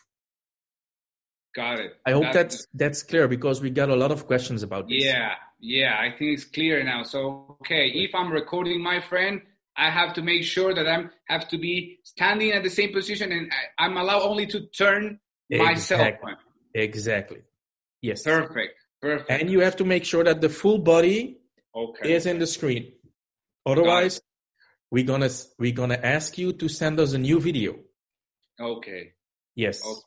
Got 1.55 1.79
it. 1.79 1.93
I 2.05 2.11
hope 2.11 2.33
that's 2.33 2.55
that's, 2.55 2.67
that's 2.73 3.03
clear 3.03 3.27
because 3.27 3.61
we 3.61 3.69
got 3.69 3.89
a 3.89 3.95
lot 3.95 4.11
of 4.11 4.27
questions 4.27 4.61
about 4.61 4.89
this. 4.89 5.03
Yeah, 5.03 5.35
yeah, 5.59 5.97
I 5.97 6.09
think 6.09 6.33
it's 6.33 6.43
clear 6.43 6.83
now. 6.83 7.03
So, 7.03 7.57
okay, 7.61 7.87
if 7.87 8.13
I'm 8.13 8.29
recording 8.31 8.83
my 8.83 8.99
friend, 8.99 9.41
I 9.77 9.89
have 9.89 10.13
to 10.15 10.21
make 10.21 10.43
sure 10.43 10.73
that 10.73 10.87
I'm 10.87 11.11
have 11.29 11.47
to 11.49 11.57
be 11.57 11.99
standing 12.03 12.51
at 12.51 12.63
the 12.63 12.69
same 12.69 12.91
position 12.91 13.31
and 13.31 13.51
I, 13.79 13.85
am 13.85 13.97
allowed 13.97 14.23
only 14.23 14.47
to 14.47 14.67
turn 14.67 15.19
exactly. 15.49 15.65
myself. 15.65 16.39
Exactly. 16.73 17.37
Yes. 18.01 18.23
Perfect. 18.23 18.73
Perfect. 19.01 19.29
And 19.29 19.49
you 19.49 19.61
have 19.61 19.77
to 19.77 19.85
make 19.85 20.03
sure 20.03 20.23
that 20.23 20.41
the 20.41 20.49
full 20.49 20.79
body 20.79 21.37
okay. 21.75 22.13
is 22.13 22.25
in 22.25 22.39
the 22.39 22.47
screen. 22.47 22.91
Otherwise, 23.65 24.21
we're 24.95 25.03
gonna 25.03 25.29
we're 25.59 25.73
gonna 25.73 25.99
ask 26.01 26.37
you 26.37 26.53
to 26.53 26.69
send 26.69 27.01
us 27.01 27.11
a 27.11 27.17
new 27.17 27.37
video. 27.41 27.75
Okay. 28.57 29.11
Yes. 29.53 29.81
Okay. 29.85 29.99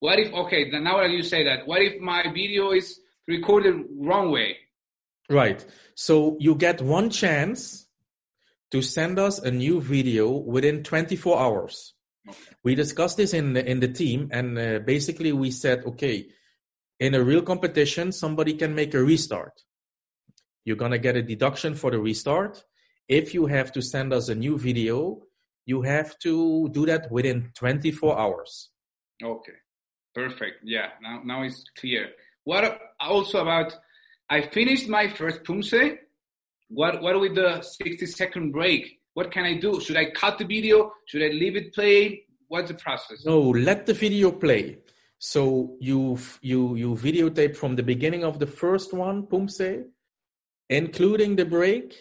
What 0.00 0.18
if 0.18 0.34
okay? 0.34 0.68
Now 0.68 0.96
that 0.98 1.10
you 1.10 1.22
say 1.22 1.44
that, 1.44 1.68
what 1.68 1.80
if 1.80 2.00
my 2.00 2.24
video 2.34 2.72
is 2.72 2.98
recorded 3.28 3.76
wrong 4.00 4.32
way? 4.32 4.56
Right. 5.30 5.64
So 5.94 6.36
you 6.40 6.56
get 6.56 6.82
one 6.82 7.08
chance 7.10 7.86
to 8.72 8.82
send 8.82 9.20
us 9.20 9.38
a 9.38 9.52
new 9.52 9.80
video 9.80 10.28
within 10.30 10.82
24 10.82 11.38
hours. 11.38 11.94
Okay. 12.28 12.36
We 12.64 12.74
discussed 12.74 13.18
this 13.18 13.32
in 13.34 13.52
the, 13.52 13.64
in 13.64 13.78
the 13.78 13.92
team, 13.92 14.28
and 14.32 14.58
uh, 14.58 14.78
basically 14.80 15.32
we 15.32 15.52
said, 15.52 15.84
okay, 15.86 16.26
in 16.98 17.14
a 17.14 17.22
real 17.22 17.42
competition, 17.42 18.10
somebody 18.10 18.54
can 18.54 18.74
make 18.74 18.92
a 18.94 19.04
restart. 19.04 19.52
You're 20.64 20.76
to 20.76 20.98
get 20.98 21.16
a 21.16 21.22
deduction 21.22 21.76
for 21.76 21.92
the 21.92 22.00
restart. 22.00 22.64
If 23.12 23.34
you 23.34 23.44
have 23.44 23.72
to 23.72 23.82
send 23.82 24.10
us 24.14 24.30
a 24.30 24.34
new 24.34 24.56
video, 24.58 25.20
you 25.66 25.82
have 25.82 26.18
to 26.20 26.70
do 26.70 26.86
that 26.86 27.12
within 27.12 27.50
24 27.54 28.18
hours. 28.18 28.70
Okay, 29.22 29.58
perfect. 30.14 30.60
Yeah, 30.64 30.88
now, 31.02 31.20
now 31.22 31.42
it's 31.42 31.62
clear. 31.78 32.08
What 32.44 32.80
also 32.98 33.42
about, 33.42 33.76
I 34.30 34.40
finished 34.40 34.88
my 34.88 35.08
first 35.08 35.44
Pumse. 35.44 35.98
What, 36.70 37.02
what 37.02 37.20
with 37.20 37.34
the 37.34 37.60
60 37.60 38.06
second 38.06 38.50
break? 38.50 38.98
What 39.12 39.30
can 39.30 39.44
I 39.44 39.58
do? 39.58 39.78
Should 39.78 39.98
I 39.98 40.10
cut 40.12 40.38
the 40.38 40.46
video? 40.46 40.90
Should 41.04 41.22
I 41.22 41.28
leave 41.28 41.56
it 41.56 41.74
play? 41.74 42.24
What's 42.48 42.68
the 42.68 42.78
process? 42.78 43.26
No, 43.26 43.40
let 43.42 43.84
the 43.84 43.92
video 43.92 44.32
play. 44.32 44.78
So 45.18 45.76
you 45.80 46.18
you 46.40 46.76
you 46.76 46.94
videotape 46.94 47.56
from 47.56 47.76
the 47.76 47.82
beginning 47.82 48.24
of 48.24 48.38
the 48.38 48.46
first 48.46 48.94
one, 48.94 49.26
Pumse, 49.26 49.84
including 50.70 51.36
the 51.36 51.44
break, 51.44 51.94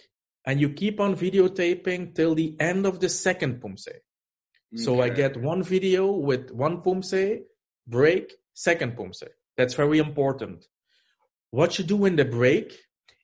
and 0.46 0.60
you 0.60 0.70
keep 0.70 1.00
on 1.00 1.16
videotaping 1.16 2.16
till 2.16 2.36
the 2.36 2.56
end 2.60 2.86
of 2.86 3.00
the 3.00 3.10
second 3.10 3.62
Pumse. 3.62 3.88
Okay. 3.88 4.84
So 4.84 5.02
I 5.02 5.10
get 5.10 5.38
one 5.38 5.64
video 5.64 6.12
with 6.12 6.52
one 6.52 6.82
Pumse, 6.82 7.42
break, 7.88 8.34
second 8.54 8.98
Pumse. 8.98 9.28
That's 9.58 9.74
very 9.74 10.00
important. 10.00 10.66
What 11.52 11.78
you 11.78 11.84
do 11.84 12.06
in 12.06 12.16
the 12.16 12.26
break 12.26 12.78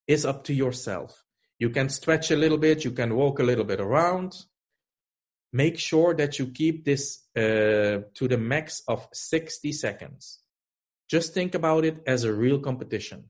is 0.05 0.25
up 0.25 0.43
to 0.45 0.53
yourself. 0.53 1.23
You 1.59 1.69
can 1.69 1.89
stretch 1.89 2.29
a 2.31 2.35
little 2.35 2.57
bit, 2.57 2.83
you 2.83 2.91
can 2.91 3.15
walk 3.15 3.39
a 3.39 3.43
little 3.43 3.63
bit 3.63 3.79
around, 3.79 4.35
make 5.51 5.79
sure 5.79 6.13
that 6.15 6.37
you 6.37 6.47
keep 6.47 6.85
this 6.85 7.23
uh, 7.35 8.03
to 8.13 8.27
the 8.27 8.37
max 8.37 8.83
of 8.87 9.07
60 9.11 9.71
seconds. 9.71 10.39
Just 11.09 11.33
think 11.33 11.55
about 11.55 11.85
it 11.85 12.03
as 12.05 12.25
a 12.25 12.33
real 12.33 12.59
competition. 12.59 13.29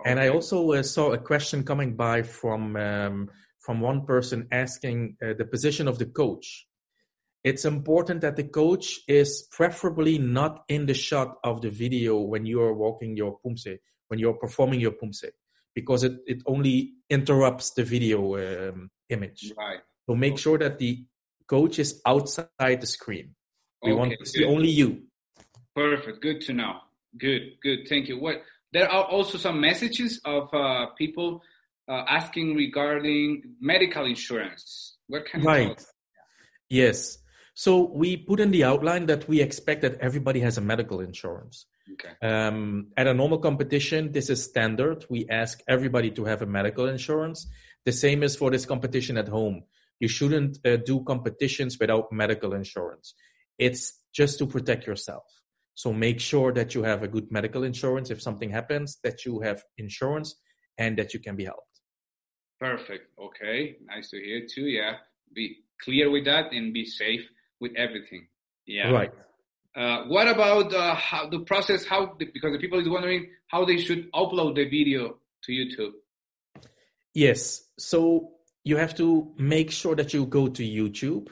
Okay. 0.00 0.10
And 0.10 0.20
I 0.20 0.28
also 0.28 0.72
uh, 0.72 0.82
saw 0.82 1.12
a 1.12 1.18
question 1.18 1.64
coming 1.64 1.96
by 1.96 2.22
from 2.22 2.76
um, 2.76 3.30
from 3.66 3.80
one 3.80 4.06
person 4.06 4.46
asking 4.52 5.16
uh, 5.20 5.34
the 5.36 5.44
position 5.44 5.88
of 5.88 5.98
the 5.98 6.06
coach. 6.06 6.66
It's 7.42 7.64
important 7.64 8.20
that 8.20 8.36
the 8.36 8.44
coach 8.44 9.00
is 9.08 9.48
preferably 9.50 10.18
not 10.18 10.64
in 10.68 10.86
the 10.86 10.94
shot 10.94 11.38
of 11.44 11.62
the 11.62 11.70
video 11.70 12.18
when 12.18 12.44
you 12.46 12.60
are 12.60 12.74
walking 12.74 13.16
your 13.16 13.38
pumse, 13.44 13.78
when 14.08 14.18
you're 14.18 14.34
performing 14.34 14.80
your 14.80 14.92
pumse, 14.92 15.30
because 15.74 16.02
it, 16.04 16.14
it 16.26 16.42
only 16.46 16.94
interrupts 17.08 17.70
the 17.70 17.84
video 17.84 18.36
um, 18.36 18.90
image. 19.08 19.52
Right. 19.56 19.78
So 20.08 20.14
make 20.14 20.34
okay. 20.34 20.42
sure 20.42 20.58
that 20.58 20.78
the 20.78 21.04
coach 21.46 21.78
is 21.78 22.00
outside 22.04 22.80
the 22.80 22.86
screen. 22.86 23.34
We 23.82 23.92
okay, 23.92 23.98
want 23.98 24.14
to 24.18 24.26
see 24.26 24.44
only 24.44 24.70
you. 24.70 25.02
Perfect. 25.74 26.22
Good 26.22 26.40
to 26.42 26.52
know. 26.52 26.80
Good. 27.18 27.42
Good. 27.62 27.86
Thank 27.88 28.08
you. 28.08 28.18
What 28.18 28.42
there 28.72 28.90
are 28.90 29.04
also 29.04 29.38
some 29.38 29.60
messages 29.60 30.20
of 30.24 30.52
uh, 30.52 30.86
people 30.98 31.42
uh, 31.88 32.02
asking 32.08 32.54
regarding 32.56 33.42
medical 33.60 34.04
insurance. 34.04 34.96
What 35.08 35.26
kind 35.26 35.44
right. 35.44 35.70
of 35.70 35.86
Yes. 36.68 37.18
So 37.54 37.90
we 37.94 38.16
put 38.16 38.40
in 38.40 38.50
the 38.50 38.64
outline 38.64 39.06
that 39.06 39.28
we 39.28 39.40
expect 39.40 39.82
that 39.82 39.98
everybody 40.00 40.40
has 40.40 40.58
a 40.58 40.60
medical 40.60 41.00
insurance. 41.00 41.66
Okay. 41.92 42.14
Um, 42.20 42.88
at 42.96 43.06
a 43.06 43.14
normal 43.14 43.38
competition, 43.38 44.12
this 44.12 44.28
is 44.28 44.42
standard. 44.42 45.06
We 45.08 45.28
ask 45.30 45.62
everybody 45.68 46.10
to 46.10 46.24
have 46.24 46.42
a 46.42 46.46
medical 46.46 46.86
insurance. 46.88 47.46
The 47.84 47.92
same 47.92 48.24
is 48.24 48.36
for 48.36 48.50
this 48.50 48.66
competition 48.66 49.16
at 49.16 49.28
home 49.28 49.62
you 49.98 50.08
shouldn't 50.08 50.58
uh, 50.64 50.76
do 50.76 51.02
competitions 51.04 51.78
without 51.78 52.12
medical 52.12 52.54
insurance. 52.54 53.14
It's 53.58 53.98
just 54.12 54.38
to 54.38 54.46
protect 54.46 54.86
yourself. 54.86 55.24
So 55.76 55.92
make 55.92 56.20
sure 56.20 56.52
that 56.52 56.74
you 56.74 56.82
have 56.84 57.02
a 57.02 57.08
good 57.08 57.30
medical 57.30 57.62
insurance 57.62 58.10
if 58.10 58.22
something 58.22 58.48
happens, 58.48 58.98
that 59.04 59.26
you 59.26 59.40
have 59.40 59.62
insurance 59.76 60.34
and 60.78 60.98
that 60.98 61.12
you 61.12 61.20
can 61.20 61.36
be 61.36 61.44
helped. 61.44 61.80
Perfect. 62.58 63.10
Okay. 63.20 63.76
Nice 63.84 64.08
to 64.10 64.16
hear 64.18 64.46
too. 64.52 64.62
Yeah. 64.62 64.94
Be 65.34 65.58
clear 65.84 66.10
with 66.10 66.24
that 66.24 66.52
and 66.52 66.72
be 66.72 66.86
safe 66.86 67.28
with 67.60 67.72
everything. 67.76 68.26
Yeah. 68.66 68.90
Right. 68.90 69.12
Uh, 69.76 70.04
what 70.04 70.26
about 70.28 70.72
uh, 70.72 70.94
how 70.94 71.28
the 71.28 71.40
process? 71.40 71.84
How 71.84 72.16
because 72.18 72.52
the 72.52 72.58
people 72.58 72.80
is 72.80 72.88
wondering 72.88 73.28
how 73.48 73.66
they 73.66 73.76
should 73.76 74.10
upload 74.12 74.54
the 74.54 74.64
video 74.64 75.18
to 75.44 75.52
YouTube. 75.52 75.92
Yes. 77.12 77.62
So 77.78 78.30
you 78.64 78.78
have 78.78 78.94
to 78.96 79.34
make 79.36 79.70
sure 79.70 79.94
that 79.94 80.14
you 80.14 80.24
go 80.24 80.48
to 80.48 80.62
YouTube 80.62 81.28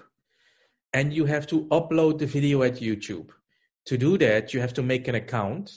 and 0.93 1.15
you 1.15 1.25
have 1.25 1.47
to 1.47 1.65
upload 1.69 2.19
the 2.19 2.27
video 2.27 2.63
at 2.63 2.75
YouTube. 2.75 3.31
To 3.87 3.99
do 3.99 4.17
that, 4.19 4.55
you 4.55 4.61
have 4.61 4.75
to 4.75 4.83
make 4.83 5.09
an 5.09 5.14
account. 5.14 5.71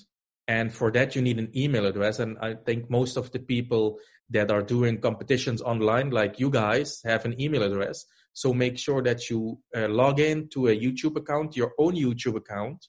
And 0.47 0.73
for 0.73 0.91
that, 0.91 1.15
you 1.15 1.21
need 1.21 1.39
an 1.39 1.51
email 1.55 1.85
address. 1.85 2.19
And 2.19 2.37
I 2.39 2.55
think 2.55 2.89
most 2.89 3.17
of 3.17 3.31
the 3.31 3.39
people 3.39 3.99
that 4.29 4.51
are 4.51 4.61
doing 4.61 4.99
competitions 4.99 5.61
online, 5.61 6.09
like 6.09 6.39
you 6.39 6.49
guys, 6.49 7.01
have 7.03 7.25
an 7.25 7.39
email 7.39 7.63
address. 7.63 8.05
So 8.33 8.53
make 8.53 8.77
sure 8.77 9.01
that 9.01 9.29
you 9.29 9.59
uh, 9.75 9.87
log 9.87 10.19
in 10.19 10.47
to 10.49 10.67
a 10.67 10.79
YouTube 10.79 11.15
account, 11.17 11.57
your 11.57 11.73
own 11.77 11.95
YouTube 11.95 12.35
account. 12.35 12.85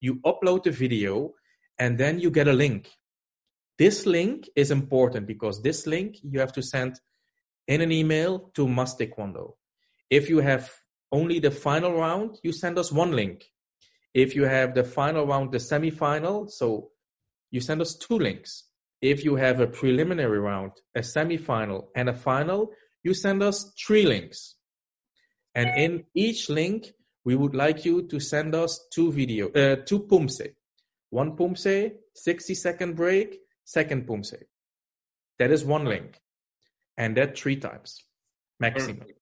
You 0.00 0.16
upload 0.24 0.64
the 0.64 0.70
video 0.70 1.34
and 1.78 1.98
then 1.98 2.18
you 2.18 2.30
get 2.30 2.48
a 2.48 2.52
link. 2.52 2.90
This 3.78 4.06
link 4.06 4.48
is 4.56 4.70
important 4.70 5.26
because 5.26 5.62
this 5.62 5.86
link 5.86 6.16
you 6.22 6.40
have 6.40 6.52
to 6.54 6.62
send 6.62 6.98
in 7.68 7.80
an 7.80 7.92
email 7.92 8.50
to 8.54 8.66
Mas 8.66 8.96
Taekwondo. 8.96 9.54
If 10.08 10.30
you 10.30 10.38
have 10.38 10.72
only 11.12 11.40
the 11.40 11.50
final 11.50 11.92
round, 11.92 12.38
you 12.42 12.52
send 12.52 12.78
us 12.78 12.90
one 12.90 13.12
link. 13.12 13.44
If 14.16 14.34
you 14.34 14.44
have 14.44 14.74
the 14.74 14.82
final 14.82 15.26
round, 15.26 15.52
the 15.52 15.60
semi-final, 15.60 16.48
so 16.48 16.88
you 17.50 17.60
send 17.60 17.82
us 17.82 17.94
two 17.94 18.18
links. 18.18 18.64
If 19.02 19.22
you 19.26 19.36
have 19.36 19.60
a 19.60 19.66
preliminary 19.66 20.40
round, 20.40 20.72
a 20.94 21.02
semi-final, 21.02 21.90
and 21.94 22.08
a 22.08 22.14
final, 22.14 22.70
you 23.02 23.12
send 23.12 23.42
us 23.42 23.74
three 23.86 24.06
links. 24.06 24.56
And 25.54 25.68
in 25.76 26.04
each 26.14 26.48
link, 26.48 26.94
we 27.26 27.36
would 27.36 27.54
like 27.54 27.84
you 27.84 28.08
to 28.08 28.18
send 28.18 28.54
us 28.54 28.88
two 28.90 29.12
video, 29.12 29.50
uh, 29.50 29.76
two 29.84 30.00
pumse. 30.00 30.48
One 31.10 31.36
pumse, 31.36 31.92
60 32.14 32.54
second 32.54 32.96
break, 32.96 33.38
second 33.64 34.06
pumse. 34.06 34.42
That 35.38 35.50
is 35.50 35.62
one 35.62 35.84
link 35.84 36.22
and 36.96 37.14
that 37.18 37.36
three 37.36 37.56
times 37.56 38.02
maximum. 38.58 39.00
Perfect. 39.00 39.20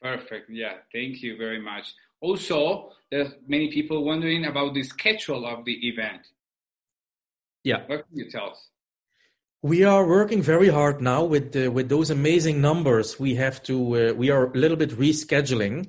Perfect. 0.00 0.50
Yeah, 0.50 0.76
thank 0.90 1.22
you 1.22 1.36
very 1.36 1.60
much. 1.60 1.92
Also, 2.20 2.90
there's 3.10 3.32
many 3.46 3.70
people 3.70 4.04
wondering 4.04 4.44
about 4.46 4.74
the 4.74 4.82
schedule 4.82 5.46
of 5.46 5.64
the 5.64 5.88
event. 5.88 6.22
Yeah. 7.62 7.82
What 7.86 8.08
can 8.08 8.18
you 8.18 8.30
tell 8.30 8.50
us? 8.50 8.68
We 9.62 9.84
are 9.84 10.06
working 10.06 10.42
very 10.42 10.68
hard 10.68 11.00
now 11.00 11.24
with 11.24 11.56
with 11.56 11.88
those 11.88 12.10
amazing 12.10 12.60
numbers. 12.60 13.18
We 13.18 13.34
have 13.34 13.62
to 13.64 13.76
uh, 13.96 14.14
we 14.14 14.30
are 14.30 14.52
a 14.52 14.56
little 14.56 14.76
bit 14.76 14.90
rescheduling 14.90 15.88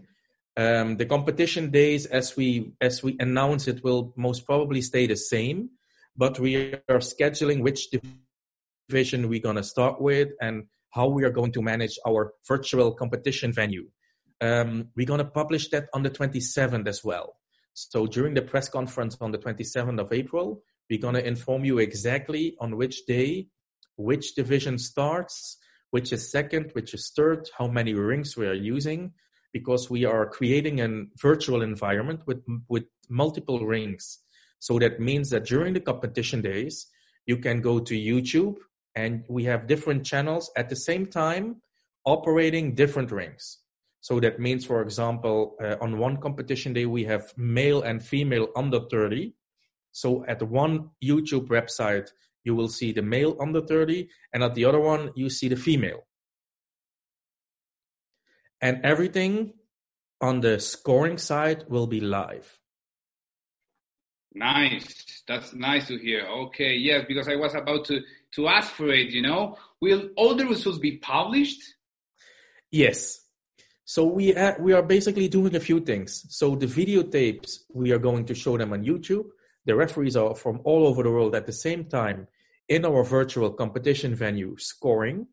um, 0.58 0.98
the 0.98 1.06
competition 1.06 1.70
days 1.70 2.08
as 2.08 2.36
we 2.36 2.74
as 2.82 3.04
we 3.04 3.16
announce 3.20 3.68
it 3.68 3.84
will 3.84 4.14
most 4.18 4.46
probably 4.46 4.82
stay 4.82 5.06
the 5.06 5.16
same, 5.16 5.70
but 6.16 6.40
we 6.40 6.74
are 6.90 7.00
scheduling 7.00 7.62
which 7.62 7.90
division 8.90 9.30
we're 9.30 9.40
gonna 9.40 9.64
start 9.64 10.02
with 10.02 10.30
and 10.42 10.66
how 10.90 11.08
we 11.08 11.24
are 11.24 11.30
going 11.30 11.52
to 11.52 11.62
manage 11.62 12.00
our 12.08 12.34
virtual 12.48 12.92
competition 12.92 13.54
venue. 13.54 13.88
Um, 14.42 14.90
we're 14.96 15.06
gonna 15.06 15.26
publish 15.26 15.70
that 15.70 15.88
on 15.94 16.04
the 16.04 16.10
27th 16.10 16.88
as 16.88 17.04
well. 17.04 17.38
So 17.74 18.08
during 18.08 18.34
the 18.34 18.42
press 18.42 18.70
conference 18.70 19.18
on 19.22 19.32
the 19.32 19.38
27th 19.38 20.00
of 20.00 20.12
April, 20.12 20.64
we're 20.90 21.00
gonna 21.00 21.20
inform 21.20 21.66
you 21.66 21.80
exactly 21.80 22.56
on 22.60 22.78
which 22.78 23.06
day 23.06 23.48
which 23.98 24.36
division 24.36 24.78
starts, 24.78 25.58
which 25.92 26.14
is 26.14 26.32
second, 26.32 26.72
which 26.74 26.94
is 26.94 27.12
third, 27.16 27.50
how 27.58 27.68
many 27.68 27.94
rings 27.94 28.38
we 28.38 28.48
are 28.48 28.54
using, 28.54 29.12
because 29.52 29.90
we 29.90 30.06
are 30.06 30.26
creating 30.28 30.80
a 30.80 31.06
virtual 31.20 31.62
environment 31.62 32.22
with, 32.26 32.44
with 32.70 32.86
multiple 33.10 33.66
rings. 33.66 34.20
So 34.60 34.80
that 34.80 35.00
means 35.00 35.30
that 35.32 35.46
during 35.46 35.74
the 35.74 35.80
competition 35.80 36.42
days, 36.42 36.88
you 37.26 37.38
can 37.38 37.62
go 37.62 37.80
to 37.80 37.94
YouTube 37.94 38.58
and 38.96 39.24
we 39.28 39.44
have 39.46 39.68
different 39.68 40.06
channels 40.06 40.50
at 40.56 40.70
the 40.70 40.76
same 40.76 41.06
time 41.06 41.62
operating 42.06 42.74
different 42.74 43.12
rings. 43.12 43.60
So 44.08 44.22
that 44.22 44.40
means, 44.40 44.64
for 44.64 44.82
example, 44.82 45.58
uh, 45.62 45.76
on 45.82 45.98
one 45.98 46.16
competition 46.16 46.72
day, 46.72 46.86
we 46.86 47.04
have 47.04 47.34
male 47.36 47.82
and 47.82 48.02
female 48.02 48.48
under 48.56 48.80
30. 48.90 49.34
So 49.92 50.24
at 50.30 50.42
one 50.42 50.92
YouTube 51.04 51.50
website, 51.50 52.08
you 52.46 52.56
will 52.56 52.70
see 52.70 52.94
the 52.94 53.02
male 53.02 53.36
under 53.42 53.60
30, 53.60 54.08
and 54.32 54.44
at 54.44 54.56
the 54.56 54.64
other 54.64 54.80
one, 54.80 55.12
you 55.18 55.30
see 55.30 55.50
the 55.50 55.58
female. 55.58 56.08
And 58.62 58.80
everything 58.86 59.52
on 60.22 60.40
the 60.40 60.62
scoring 60.62 61.18
side 61.18 61.66
will 61.68 61.88
be 61.88 62.00
live. 62.00 62.60
Nice. 64.34 65.22
That's 65.28 65.54
nice 65.54 65.88
to 65.90 65.98
hear. 65.98 66.26
Okay, 66.46 66.76
yes, 66.76 67.04
because 67.10 67.28
I 67.28 67.36
was 67.36 67.56
about 67.56 67.84
to 67.88 68.00
to 68.36 68.48
ask 68.48 68.72
for 68.72 68.88
it. 68.88 69.10
You 69.10 69.24
know, 69.24 69.58
will 69.82 70.12
all 70.16 70.34
the 70.34 70.46
results 70.46 70.80
be 70.80 70.96
published? 70.96 71.62
Yes. 72.72 73.27
So 73.90 74.04
we 74.04 74.36
we 74.60 74.74
are 74.74 74.84
basically 74.84 75.30
doing 75.30 75.56
a 75.56 75.62
few 75.62 75.80
things. 75.80 76.26
So 76.28 76.58
the 76.58 76.66
videotapes 76.66 77.60
we 77.74 77.94
are 77.94 78.04
going 78.10 78.26
to 78.26 78.36
show 78.36 78.58
them 78.58 78.74
on 78.74 78.84
YouTube. 78.84 79.28
The 79.66 79.78
referees 79.78 80.18
are 80.18 80.36
from 80.36 80.60
all 80.66 80.86
over 80.86 81.04
the 81.04 81.10
world 81.10 81.36
at 81.36 81.46
the 81.46 81.54
same 81.54 81.86
time 81.86 82.28
in 82.68 82.84
our 82.84 83.02
virtual 83.06 83.50
competition 83.50 84.14
venue 84.14 84.58
scoring. 84.58 85.28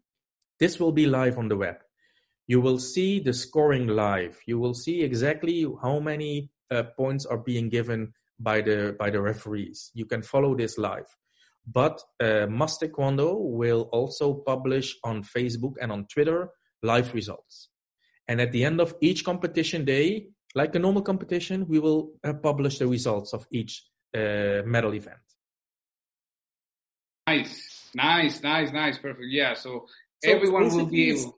This 0.60 0.78
will 0.78 0.92
be 0.92 1.06
live 1.06 1.36
on 1.36 1.48
the 1.48 1.56
web. 1.56 1.78
You 2.46 2.60
will 2.60 2.78
see 2.78 3.18
the 3.18 3.32
scoring 3.32 3.88
live. 3.88 4.38
You 4.46 4.60
will 4.60 4.74
see 4.74 5.02
exactly 5.02 5.66
how 5.82 5.98
many 5.98 6.52
uh, 6.70 6.84
points 6.96 7.26
are 7.26 7.38
being 7.38 7.68
given 7.68 8.14
by 8.38 8.60
the 8.60 8.94
by 8.96 9.10
the 9.10 9.20
referees. 9.20 9.90
You 9.94 10.06
can 10.06 10.22
follow 10.22 10.54
this 10.54 10.78
live. 10.78 11.10
But 11.66 12.00
uh, 12.22 12.46
Mas 12.46 12.78
Taekwondo 12.78 13.34
will 13.34 13.88
also 13.90 14.34
publish 14.46 14.94
on 15.02 15.24
Facebook 15.24 15.74
and 15.80 15.90
on 15.90 16.06
Twitter 16.06 16.50
live 16.84 17.12
results. 17.14 17.73
And 18.28 18.40
at 18.40 18.52
the 18.52 18.64
end 18.64 18.80
of 18.80 18.94
each 19.00 19.24
competition 19.24 19.84
day, 19.84 20.28
like 20.54 20.74
a 20.74 20.78
normal 20.78 21.02
competition, 21.02 21.66
we 21.68 21.78
will 21.78 22.12
uh, 22.22 22.32
publish 22.34 22.78
the 22.78 22.86
results 22.86 23.32
of 23.32 23.46
each 23.50 23.84
uh, 24.14 24.62
medal 24.64 24.94
event. 24.94 25.18
Nice, 27.26 27.90
nice, 27.94 28.42
nice, 28.42 28.72
nice, 28.72 28.98
perfect. 28.98 29.26
Yeah, 29.30 29.54
so, 29.54 29.86
so 30.22 30.30
everyone 30.30 30.68
will 30.68 30.86
be 30.86 31.10
able. 31.10 31.36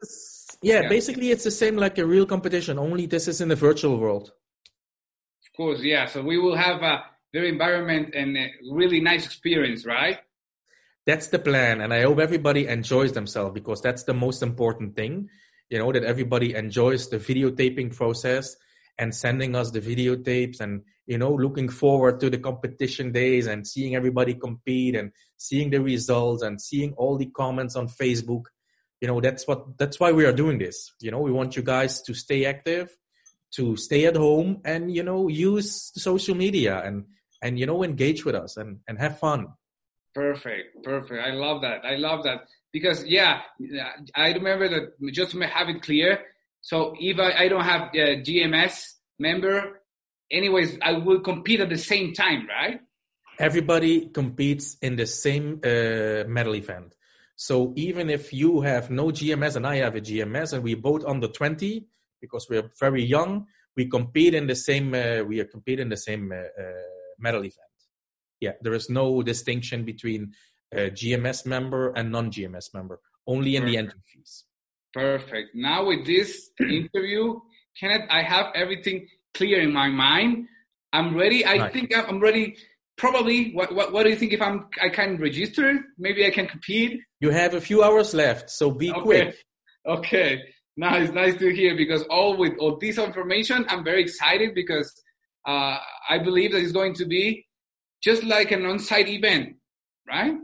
Yeah, 0.62 0.82
yeah, 0.82 0.88
basically 0.88 1.30
it's 1.30 1.44
the 1.44 1.50
same 1.50 1.76
like 1.76 1.98
a 1.98 2.06
real 2.06 2.26
competition. 2.26 2.78
Only 2.78 3.06
this 3.06 3.28
is 3.28 3.40
in 3.40 3.48
the 3.48 3.56
virtual 3.56 3.98
world. 3.98 4.32
Of 5.44 5.56
course, 5.56 5.82
yeah. 5.82 6.06
So 6.06 6.22
we 6.22 6.38
will 6.38 6.56
have 6.56 6.82
a 6.82 7.04
very 7.32 7.48
environment 7.48 8.14
and 8.14 8.37
a 8.37 8.50
really 8.70 9.00
nice 9.00 9.26
experience, 9.26 9.87
right? 9.87 10.18
That's 11.06 11.28
the 11.28 11.38
plan, 11.38 11.80
and 11.82 11.94
I 11.94 12.02
hope 12.02 12.18
everybody 12.18 12.66
enjoys 12.66 13.12
themselves 13.12 13.54
because 13.54 13.80
that's 13.80 14.02
the 14.02 14.14
most 14.14 14.42
important 14.42 14.96
thing. 14.96 15.28
You 15.70 15.79
know 15.79 15.92
that 15.92 16.05
everybody 16.05 16.55
enjoys 16.55 17.09
the 17.09 17.18
videotaping 17.18 17.94
process 17.94 18.57
and 18.98 19.14
sending 19.14 19.55
us 19.55 19.70
the 19.70 19.81
videotapes 19.81 20.61
and 20.61 20.83
you 21.07 21.18
know 21.18 21.33
looking 21.35 21.68
forward 21.68 22.20
to 22.20 22.31
the 22.31 22.38
competition 22.38 23.12
days 23.12 23.46
and 23.46 23.66
seeing 23.66 23.94
everybody 23.94 24.35
compete 24.35 24.94
and 24.94 25.12
seeing 25.37 25.70
the 25.70 25.81
results 25.81 26.42
and 26.42 26.61
seeing 26.61 26.92
all 26.94 27.16
the 27.16 27.26
comments 27.26 27.76
on 27.76 27.88
facebook. 27.88 28.44
You 29.00 29.09
know 29.09 29.20
that's 29.20 29.46
what 29.46 29.76
that's 29.79 30.00
why 30.00 30.12
we 30.12 30.24
are 30.24 30.33
doing 30.33 30.59
this. 30.59 30.92
You 31.00 31.11
know 31.11 31.20
we 31.20 31.33
want 31.33 31.57
you 31.57 31.62
guys 31.62 32.00
to 32.02 32.14
stay 32.14 32.46
active 32.46 32.96
to 33.57 33.76
stay 33.76 34.07
at 34.07 34.16
home 34.16 34.61
and 34.64 34.94
you 34.94 35.02
know 35.02 35.29
use 35.29 35.92
social 35.94 36.35
media 36.35 36.83
and 36.85 37.05
and 37.42 37.59
you 37.59 37.66
know 37.66 37.83
engage 37.83 38.24
with 38.24 38.35
us 38.35 38.57
and 38.57 38.79
and 38.88 38.98
have 38.98 39.18
fun. 39.18 39.48
Perfect. 40.14 40.83
Perfect. 40.83 41.22
I 41.22 41.33
love 41.33 41.61
that. 41.62 41.85
I 41.85 41.96
love 41.96 42.24
that 42.24 42.46
because 42.72 43.05
yeah 43.07 43.40
i 44.14 44.33
remember 44.33 44.68
that 44.68 45.12
just 45.12 45.33
to 45.33 45.40
have 45.40 45.68
it 45.68 45.83
clear 45.83 46.18
so 46.61 46.94
if 46.98 47.18
i, 47.18 47.44
I 47.44 47.48
don't 47.48 47.64
have 47.64 47.90
a 47.94 48.22
gms 48.22 48.94
member 49.18 49.81
anyways, 50.31 50.79
I 50.83 50.92
will 50.92 51.20
compete 51.20 51.61
at 51.61 51.68
the 51.68 51.79
same 51.79 52.12
time, 52.12 52.46
right? 52.48 52.81
Everybody 53.38 54.09
competes 54.09 54.76
in 54.81 54.96
the 54.96 55.07
same 55.07 55.61
uh, 55.62 56.24
medal 56.29 56.55
event. 56.55 56.94
So 57.37 57.74
even 57.76 58.09
if 58.09 58.33
you 58.33 58.62
have 58.62 58.90
no 58.90 59.07
GMS 59.07 59.57
and 59.57 59.66
I 59.66 59.76
have 59.76 59.94
a 59.94 60.00
GMS 60.00 60.55
and 60.55 60.62
we 60.62 60.74
both 60.74 61.05
under 61.05 61.29
20 61.29 61.87
because 62.20 62.46
we're 62.48 62.70
very 62.81 63.05
young, 63.05 63.46
we 63.76 63.88
compete 63.88 64.33
in 64.33 64.46
the 64.46 64.57
same 64.57 64.94
uh, 64.94 65.22
we 65.22 65.38
are 65.40 65.44
compete 65.44 65.81
in 65.81 65.90
the 65.90 65.98
same 65.98 66.33
uh, 66.33 66.37
uh 66.37 66.72
medal 67.18 67.40
event. 67.40 67.52
Yeah, 68.40 68.52
there 68.62 68.72
is 68.72 68.88
no 68.88 69.22
distinction 69.22 69.85
between 69.85 70.33
GMS 70.74 71.46
member 71.46 71.92
and 71.96 72.11
non-GMS 72.11 72.74
member, 72.74 73.00
only 73.26 73.57
in 73.57 73.62
Perfect. 73.62 73.72
the 73.72 73.79
entry 73.79 74.00
fees. 74.12 74.44
Perfect. 74.92 75.55
Now 75.55 75.87
with 75.87 76.07
this 76.07 76.50
interview, 76.61 77.38
Kenneth, 77.79 78.09
I 78.11 78.22
have 78.22 78.46
everything 78.55 79.07
clear 79.35 79.61
in 79.61 79.72
my 79.72 79.88
mind. 79.88 80.48
I'm 80.92 81.16
ready. 81.16 81.44
I 81.44 81.57
right. 81.57 81.72
think 81.72 81.96
I'm 81.96 82.20
ready. 82.20 82.57
Probably. 82.96 83.52
What, 83.52 83.74
what, 83.74 83.92
what 83.92 84.05
do 84.05 84.11
you 84.11 84.16
think? 84.16 84.33
If 84.33 84.40
I'm, 84.40 84.68
I 84.83 84.88
can 84.88 85.18
register. 85.18 85.81
Maybe 85.98 86.24
I 86.24 86.31
can 86.31 86.46
compete. 86.46 87.00
You 87.20 87.31
have 87.31 87.55
a 87.55 87.61
few 87.61 87.83
hours 87.83 88.14
left, 88.14 88.50
so 88.50 88.70
be 88.70 88.90
okay. 88.90 89.00
quick. 89.00 89.37
Okay. 89.87 90.42
Nice, 90.79 91.11
nice 91.11 91.37
to 91.37 91.55
hear. 91.55 91.76
Because 91.76 92.02
all 92.05 92.37
with 92.37 92.55
all 92.59 92.79
this 92.79 92.96
information, 92.98 93.66
I'm 93.68 93.85
very 93.85 94.02
excited 94.02 94.55
because 94.55 94.90
uh, 95.46 95.76
I 96.09 96.18
believe 96.18 96.52
that 96.52 96.62
it's 96.62 96.72
going 96.72 96.94
to 96.94 97.05
be 97.05 97.46
just 98.02 98.24
like 98.24 98.50
an 98.50 98.64
on-site 98.64 99.09
event, 99.09 99.57
right? 100.09 100.35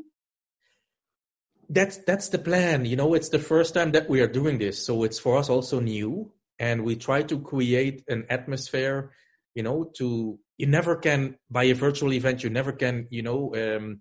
That's 1.72 1.96
that's 1.98 2.28
the 2.28 2.38
plan. 2.38 2.84
You 2.84 2.96
know, 2.96 3.14
it's 3.14 3.30
the 3.30 3.38
first 3.38 3.72
time 3.72 3.92
that 3.92 4.08
we 4.08 4.20
are 4.20 4.26
doing 4.26 4.58
this, 4.58 4.84
so 4.84 5.04
it's 5.04 5.18
for 5.18 5.38
us 5.38 5.48
also 5.48 5.80
new. 5.80 6.32
And 6.58 6.84
we 6.84 6.96
try 6.96 7.22
to 7.22 7.40
create 7.40 8.04
an 8.08 8.26
atmosphere 8.28 9.10
you 9.54 9.62
know 9.62 9.90
to 9.96 10.38
you 10.58 10.66
never 10.66 10.96
can 10.96 11.36
by 11.50 11.64
a 11.64 11.74
virtual 11.74 12.12
event 12.12 12.42
you 12.42 12.50
never 12.50 12.72
can 12.72 13.06
you 13.10 13.22
know 13.22 13.54
um, 13.54 14.00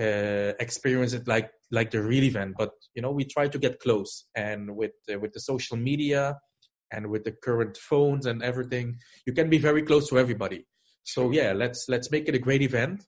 uh, 0.00 0.52
experience 0.60 1.12
it 1.12 1.26
like 1.26 1.50
like 1.70 1.90
the 1.90 2.02
real 2.02 2.24
event. 2.24 2.56
But 2.58 2.72
you 2.94 3.02
know 3.02 3.10
we 3.10 3.24
try 3.24 3.48
to 3.48 3.58
get 3.58 3.80
close 3.80 4.26
and 4.34 4.76
with 4.76 4.92
uh, 5.12 5.18
with 5.18 5.32
the 5.32 5.40
social 5.40 5.76
media 5.76 6.38
and 6.92 7.08
with 7.08 7.24
the 7.24 7.32
current 7.32 7.76
phones 7.76 8.26
and 8.26 8.42
everything 8.42 8.98
you 9.26 9.32
can 9.32 9.50
be 9.50 9.58
very 9.58 9.82
close 9.82 10.08
to 10.10 10.18
everybody. 10.18 10.66
So 11.04 11.30
yeah 11.30 11.52
let's 11.52 11.86
let's 11.88 12.10
make 12.10 12.28
it 12.28 12.34
a 12.34 12.38
great 12.38 12.62
event 12.62 13.06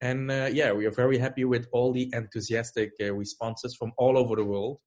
and 0.00 0.30
uh, 0.30 0.48
yeah 0.52 0.72
we 0.72 0.86
are 0.86 0.90
very 0.90 1.18
happy 1.18 1.44
with 1.44 1.66
all 1.72 1.92
the 1.92 2.10
enthusiastic 2.12 2.92
uh, 3.00 3.12
responses 3.14 3.74
from 3.74 3.92
all 3.96 4.16
over 4.18 4.36
the 4.36 4.44
world 4.44 4.78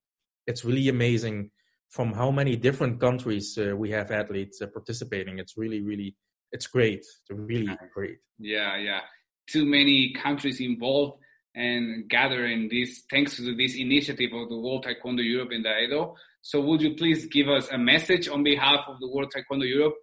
it's 0.48 0.65
really 0.65 0.89
amazing 0.89 1.52
from 1.89 2.13
how 2.13 2.32
many 2.32 2.56
different 2.56 3.00
countries 3.00 3.58
uh, 3.58 3.76
we 3.76 3.89
have 3.91 4.12
athletes 4.12 4.62
uh, 4.62 4.67
participating. 4.67 5.39
It's 5.39 5.58
really, 5.58 5.82
really, 5.82 6.15
it's 6.52 6.67
great. 6.67 7.00
It's 7.00 7.30
really 7.30 7.76
great. 7.93 8.17
Yeah, 8.38 8.78
yeah. 8.78 9.02
Too 9.50 9.65
many 9.65 10.13
countries 10.13 10.62
involved 10.62 11.19
and 11.56 12.08
gathering 12.08 12.69
this 12.69 13.04
thanks 13.10 13.36
to 13.38 13.56
this 13.56 13.76
initiative 13.76 14.32
of 14.34 14.50
the 14.50 14.60
World 14.60 14.86
Taekwondo 14.86 15.24
Europe 15.24 15.52
in 15.52 15.65
Edo. 15.65 16.15
So 16.41 16.62
would 16.62 16.82
you 16.82 16.95
please 16.95 17.26
give 17.26 17.50
us 17.50 17.67
a 17.72 17.78
message 17.78 18.30
on 18.30 18.43
behalf 18.43 18.86
of 18.88 19.00
the 19.00 19.10
World 19.10 19.34
Taekwondo 19.36 19.67
Europe 19.67 19.95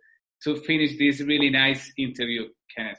to 0.42 0.56
finish 0.56 0.98
this 0.98 1.20
really 1.20 1.50
nice 1.50 1.92
interview, 1.96 2.46
Kenneth? 2.76 2.98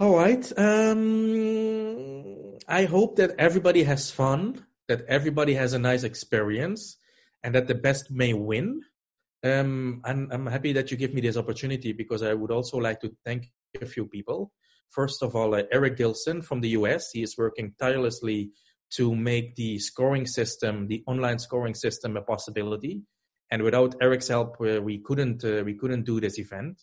All 0.00 0.14
right. 0.14 0.46
Um, 0.56 2.56
I 2.68 2.84
hope 2.84 3.16
that 3.16 3.34
everybody 3.36 3.82
has 3.82 4.12
fun, 4.12 4.64
that 4.86 5.04
everybody 5.08 5.54
has 5.54 5.72
a 5.72 5.78
nice 5.80 6.04
experience 6.04 6.96
and 7.42 7.52
that 7.56 7.66
the 7.66 7.74
best 7.74 8.08
may 8.08 8.32
win. 8.32 8.82
Um, 9.42 10.00
and 10.04 10.32
I'm 10.32 10.46
happy 10.46 10.72
that 10.74 10.92
you 10.92 10.96
give 10.96 11.14
me 11.14 11.20
this 11.20 11.36
opportunity 11.36 11.92
because 11.92 12.22
I 12.22 12.34
would 12.34 12.52
also 12.52 12.76
like 12.76 13.00
to 13.00 13.10
thank 13.24 13.50
a 13.82 13.86
few 13.86 14.06
people. 14.06 14.52
First 14.90 15.20
of 15.20 15.34
all, 15.34 15.56
uh, 15.56 15.64
Eric 15.72 15.96
Gilson 15.96 16.42
from 16.42 16.60
the 16.60 16.68
US. 16.70 17.10
He 17.12 17.24
is 17.24 17.36
working 17.36 17.74
tirelessly 17.80 18.52
to 18.90 19.16
make 19.16 19.56
the 19.56 19.80
scoring 19.80 20.28
system, 20.28 20.86
the 20.86 21.02
online 21.08 21.40
scoring 21.40 21.74
system, 21.74 22.16
a 22.16 22.22
possibility. 22.22 23.02
And 23.50 23.64
without 23.64 23.96
Eric's 24.00 24.28
help, 24.28 24.58
uh, 24.60 24.80
we 24.80 24.98
couldn't 24.98 25.44
uh, 25.44 25.64
we 25.64 25.74
couldn't 25.74 26.04
do 26.04 26.20
this 26.20 26.38
event. 26.38 26.80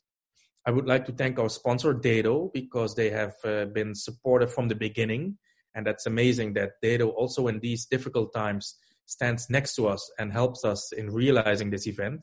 I 0.66 0.72
would 0.72 0.88
like 0.88 1.06
to 1.06 1.12
thank 1.12 1.38
our 1.38 1.50
sponsor 1.50 1.94
Daedo 1.94 2.52
because 2.52 2.96
they 2.96 3.12
have 3.12 3.36
uh, 3.44 3.66
been 3.66 3.94
supportive 3.94 4.52
from 4.54 4.68
the 4.68 4.76
beginning, 4.76 5.38
and 5.76 5.86
that's 5.86 6.06
amazing 6.06 6.54
that 6.54 6.82
Daedo 6.84 7.14
also 7.14 7.48
in 7.48 7.60
these 7.60 7.86
difficult 7.86 8.34
times 8.34 8.76
stands 9.06 9.50
next 9.50 9.76
to 9.76 9.88
us 9.88 10.12
and 10.18 10.32
helps 10.32 10.66
us 10.66 10.92
in 10.92 11.12
realizing 11.12 11.70
this 11.70 11.88
event. 11.88 12.22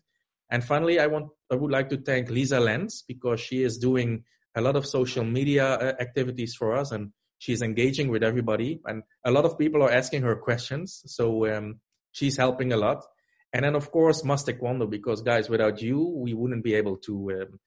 And 0.51 0.65
finally, 0.65 0.99
I 0.99 1.07
want 1.07 1.29
I 1.51 1.55
would 1.55 1.71
like 1.71 1.89
to 1.91 1.97
thank 1.97 2.31
Lisa 2.31 2.61
Lenz 2.61 3.03
because 3.07 3.41
she 3.41 3.63
is 3.63 3.79
doing 3.79 4.25
a 4.55 4.61
lot 4.61 4.77
of 4.77 4.87
social 4.87 5.25
media 5.25 5.75
uh, 5.75 5.95
activities 6.01 6.55
for 6.55 6.77
us 6.77 6.93
and 6.93 7.13
she's 7.39 7.63
engaging 7.63 8.09
with 8.09 8.23
everybody. 8.23 8.81
And 8.85 9.03
a 9.25 9.31
lot 9.31 9.45
of 9.45 9.59
people 9.59 9.83
are 9.83 9.91
asking 9.91 10.23
her 10.23 10.37
questions. 10.37 11.03
So 11.07 11.51
um, 11.51 11.81
she's 12.13 12.37
helping 12.37 12.73
a 12.73 12.77
lot. 12.77 13.05
And 13.53 13.65
then 13.65 13.75
of 13.75 13.91
course 13.91 14.25
Mas 14.25 14.45
because 14.45 15.23
guys 15.23 15.49
without 15.49 15.81
you 15.81 15.99
we 16.25 16.35
wouldn't 16.35 16.65
be 16.65 16.75
able 16.75 16.97
to 16.99 17.15
um, 17.33 17.61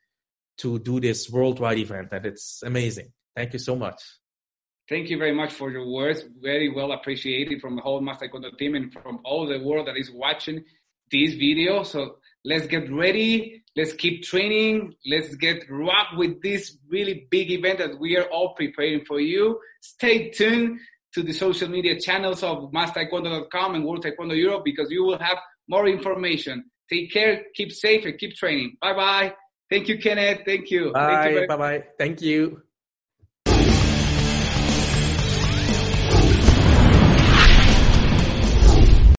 to 0.58 0.80
do 0.80 1.00
this 1.00 1.30
worldwide 1.30 1.78
event 1.78 2.10
and 2.12 2.26
it's 2.26 2.62
amazing 2.66 3.12
thank 3.36 3.54
you 3.54 3.60
so 3.60 3.76
much 3.76 4.02
Thank 4.88 5.10
you 5.10 5.18
very 5.18 5.34
much 5.34 5.52
for 5.52 5.72
your 5.72 5.88
words. 5.88 6.24
Very 6.42 6.70
well 6.70 6.92
appreciated 6.92 7.60
from 7.60 7.76
the 7.76 7.82
whole 7.82 8.02
Master 8.02 8.28
Taekwondo 8.28 8.56
team 8.56 8.76
and 8.76 8.94
from 8.94 9.20
all 9.26 9.48
the 9.48 9.60
world 9.60 9.88
that 9.88 9.98
is 9.98 10.12
watching 10.12 10.64
this 11.12 11.34
video. 11.34 11.82
So 11.82 12.18
let's 12.44 12.68
get 12.68 12.92
ready. 12.92 13.64
Let's 13.76 13.94
keep 13.94 14.24
training. 14.24 14.94
Let's 15.06 15.34
get 15.36 15.66
rock 15.72 16.10
with 16.16 16.40
this 16.44 16.78
really 16.88 17.28
big 17.32 17.52
event 17.52 17.80
that 17.80 18.00
we 18.00 18.16
are 18.16 18.26
all 18.26 18.54
preparing 18.54 19.04
for 19.06 19.20
you. 19.20 19.60
Stay 19.82 20.30
tuned 20.30 20.80
to 21.14 21.24
the 21.24 21.34
social 21.34 21.68
media 21.68 22.00
channels 22.00 22.44
of 22.44 22.72
mastaekwondo.com 22.72 23.76
and 23.76 23.86
World 23.86 24.06
Taekwondo 24.06 24.38
Europe 24.38 24.64
because 24.64 24.92
you 24.92 25.04
will 25.04 25.18
have 25.18 25.40
more 25.68 25.88
information. 25.88 26.64
Take 26.92 27.12
care, 27.12 27.46
keep 27.56 27.72
safe, 27.72 28.06
and 28.06 28.20
keep 28.20 28.36
training. 28.36 28.78
Bye 28.80 28.94
bye. 28.94 29.34
Thank 29.76 29.90
you, 29.90 29.98
Kenneth. 29.98 30.44
Thank 30.46 30.72
you. 30.72 30.94
Bye. 30.94 31.24
Thank 31.24 31.42
you 31.42 31.48
bye 31.48 31.58
bye. 31.58 31.84
Thank 32.00 32.22
you. 32.22 32.62